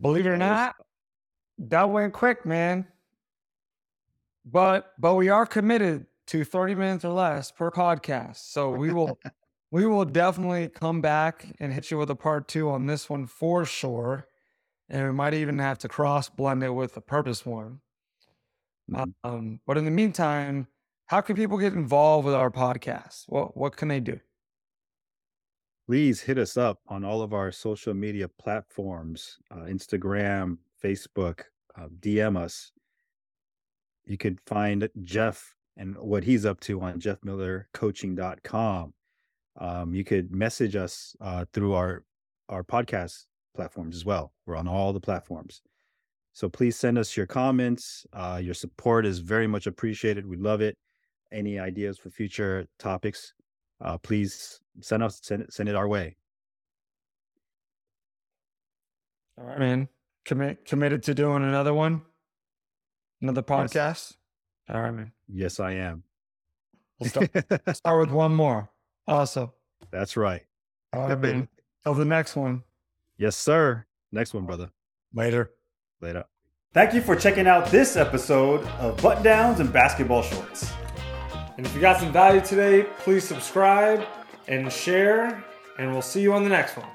Believe 0.00 0.26
it 0.26 0.30
or 0.30 0.36
not, 0.36 0.74
that 1.58 1.90
went 1.90 2.12
quick, 2.12 2.46
man. 2.46 2.86
But 4.44 4.92
but 4.98 5.14
we 5.14 5.28
are 5.28 5.46
committed 5.46 6.06
to 6.28 6.44
30 6.44 6.74
minutes 6.74 7.04
or 7.04 7.12
less 7.12 7.52
per 7.52 7.70
podcast. 7.70 8.38
So 8.38 8.70
we 8.70 8.92
will 8.92 9.18
we 9.70 9.86
will 9.86 10.04
definitely 10.04 10.68
come 10.68 11.00
back 11.00 11.46
and 11.60 11.72
hit 11.72 11.90
you 11.90 11.98
with 11.98 12.10
a 12.10 12.16
part 12.16 12.48
two 12.48 12.70
on 12.70 12.86
this 12.86 13.08
one 13.08 13.26
for 13.26 13.64
sure. 13.64 14.26
And 14.88 15.06
we 15.06 15.12
might 15.12 15.34
even 15.34 15.58
have 15.58 15.78
to 15.78 15.88
cross 15.88 16.28
blend 16.28 16.62
it 16.62 16.70
with 16.70 16.96
a 16.96 17.00
purpose 17.00 17.46
one. 17.46 17.80
Mhm. 18.90 19.14
Um, 19.24 19.60
but 19.66 19.78
in 19.78 19.84
the 19.84 19.90
meantime, 19.90 20.68
how 21.06 21.20
can 21.20 21.36
people 21.36 21.58
get 21.58 21.72
involved 21.74 22.26
with 22.26 22.34
our 22.34 22.50
podcast? 22.50 23.24
What 23.28 23.56
what 23.56 23.76
can 23.76 23.88
they 23.88 24.00
do? 24.00 24.20
Please 25.86 26.20
hit 26.22 26.38
us 26.38 26.56
up 26.56 26.80
on 26.88 27.04
all 27.04 27.22
of 27.22 27.32
our 27.32 27.50
social 27.52 27.92
media 27.94 28.28
platforms 28.28 29.38
uh, 29.50 29.64
Instagram, 29.64 30.58
Facebook, 30.82 31.42
uh, 31.76 31.88
DM 32.00 32.36
us. 32.36 32.72
You 34.04 34.16
can 34.16 34.38
find 34.46 34.88
Jeff 35.02 35.54
and 35.76 35.96
what 35.98 36.24
he's 36.24 36.44
up 36.44 36.60
to 36.60 36.80
on 36.80 37.00
jeffmillercoaching.com. 37.00 38.94
Um, 39.58 39.94
you 39.94 40.04
could 40.04 40.32
message 40.34 40.76
us 40.76 41.14
uh, 41.20 41.44
through 41.52 41.74
our 41.74 42.04
our 42.48 42.64
podcast 42.64 43.26
platforms 43.54 43.96
as 43.96 44.04
well. 44.04 44.32
We're 44.46 44.56
on 44.56 44.68
all 44.68 44.92
the 44.92 45.00
platforms. 45.00 45.62
So 46.32 46.48
please 46.48 46.76
send 46.76 46.98
us 46.98 47.16
your 47.16 47.26
comments. 47.26 48.06
Uh, 48.12 48.40
your 48.42 48.54
support 48.54 49.04
is 49.04 49.18
very 49.18 49.46
much 49.46 49.66
appreciated. 49.66 50.26
We 50.26 50.36
love 50.36 50.60
it. 50.60 50.76
Any 51.30 51.58
ideas 51.58 51.98
for 51.98 52.10
future 52.10 52.66
topics, 52.78 53.34
uh, 53.82 53.98
please 53.98 54.60
send 54.80 55.02
us 55.02 55.18
send 55.22 55.42
it, 55.42 55.52
send 55.52 55.68
it 55.68 55.74
our 55.74 55.88
way. 55.88 56.16
All 59.38 59.44
right, 59.46 59.58
man. 59.58 59.88
Commit 60.24 60.64
committed 60.64 61.02
to 61.04 61.14
doing 61.14 61.42
another 61.42 61.74
one, 61.74 62.02
another 63.20 63.42
Yes. 63.42 63.48
podcast. 63.48 64.16
All 64.68 64.80
right, 64.80 64.90
man. 64.92 65.12
Yes, 65.26 65.58
I 65.58 65.72
am. 65.72 66.04
We'll 67.00 67.10
start, 67.10 67.30
start 67.74 68.00
with 68.00 68.10
one 68.10 68.34
more. 68.34 68.70
Awesome. 69.08 69.50
That's 69.90 70.16
right. 70.16 70.42
All 70.92 71.08
right, 71.08 71.18
man. 71.20 71.48
Till 71.82 71.94
the 71.94 72.04
next 72.04 72.36
one. 72.36 72.62
Yes, 73.16 73.36
sir. 73.36 73.86
Next 74.12 74.32
one, 74.34 74.46
brother. 74.46 74.70
Later. 75.12 75.50
Later. 76.02 76.24
Thank 76.74 76.94
you 76.94 77.00
for 77.00 77.14
checking 77.14 77.46
out 77.46 77.66
this 77.66 77.96
episode 77.96 78.66
of 78.80 79.00
Button 79.00 79.22
Downs 79.22 79.60
and 79.60 79.72
Basketball 79.72 80.22
Shorts. 80.22 80.72
And 81.56 81.64
if 81.64 81.74
you 81.74 81.80
got 81.80 82.00
some 82.00 82.12
value 82.12 82.40
today, 82.40 82.86
please 82.98 83.26
subscribe 83.26 84.04
and 84.48 84.72
share, 84.72 85.44
and 85.78 85.92
we'll 85.92 86.02
see 86.02 86.20
you 86.20 86.32
on 86.32 86.42
the 86.42 86.48
next 86.48 86.76
one. 86.76 86.88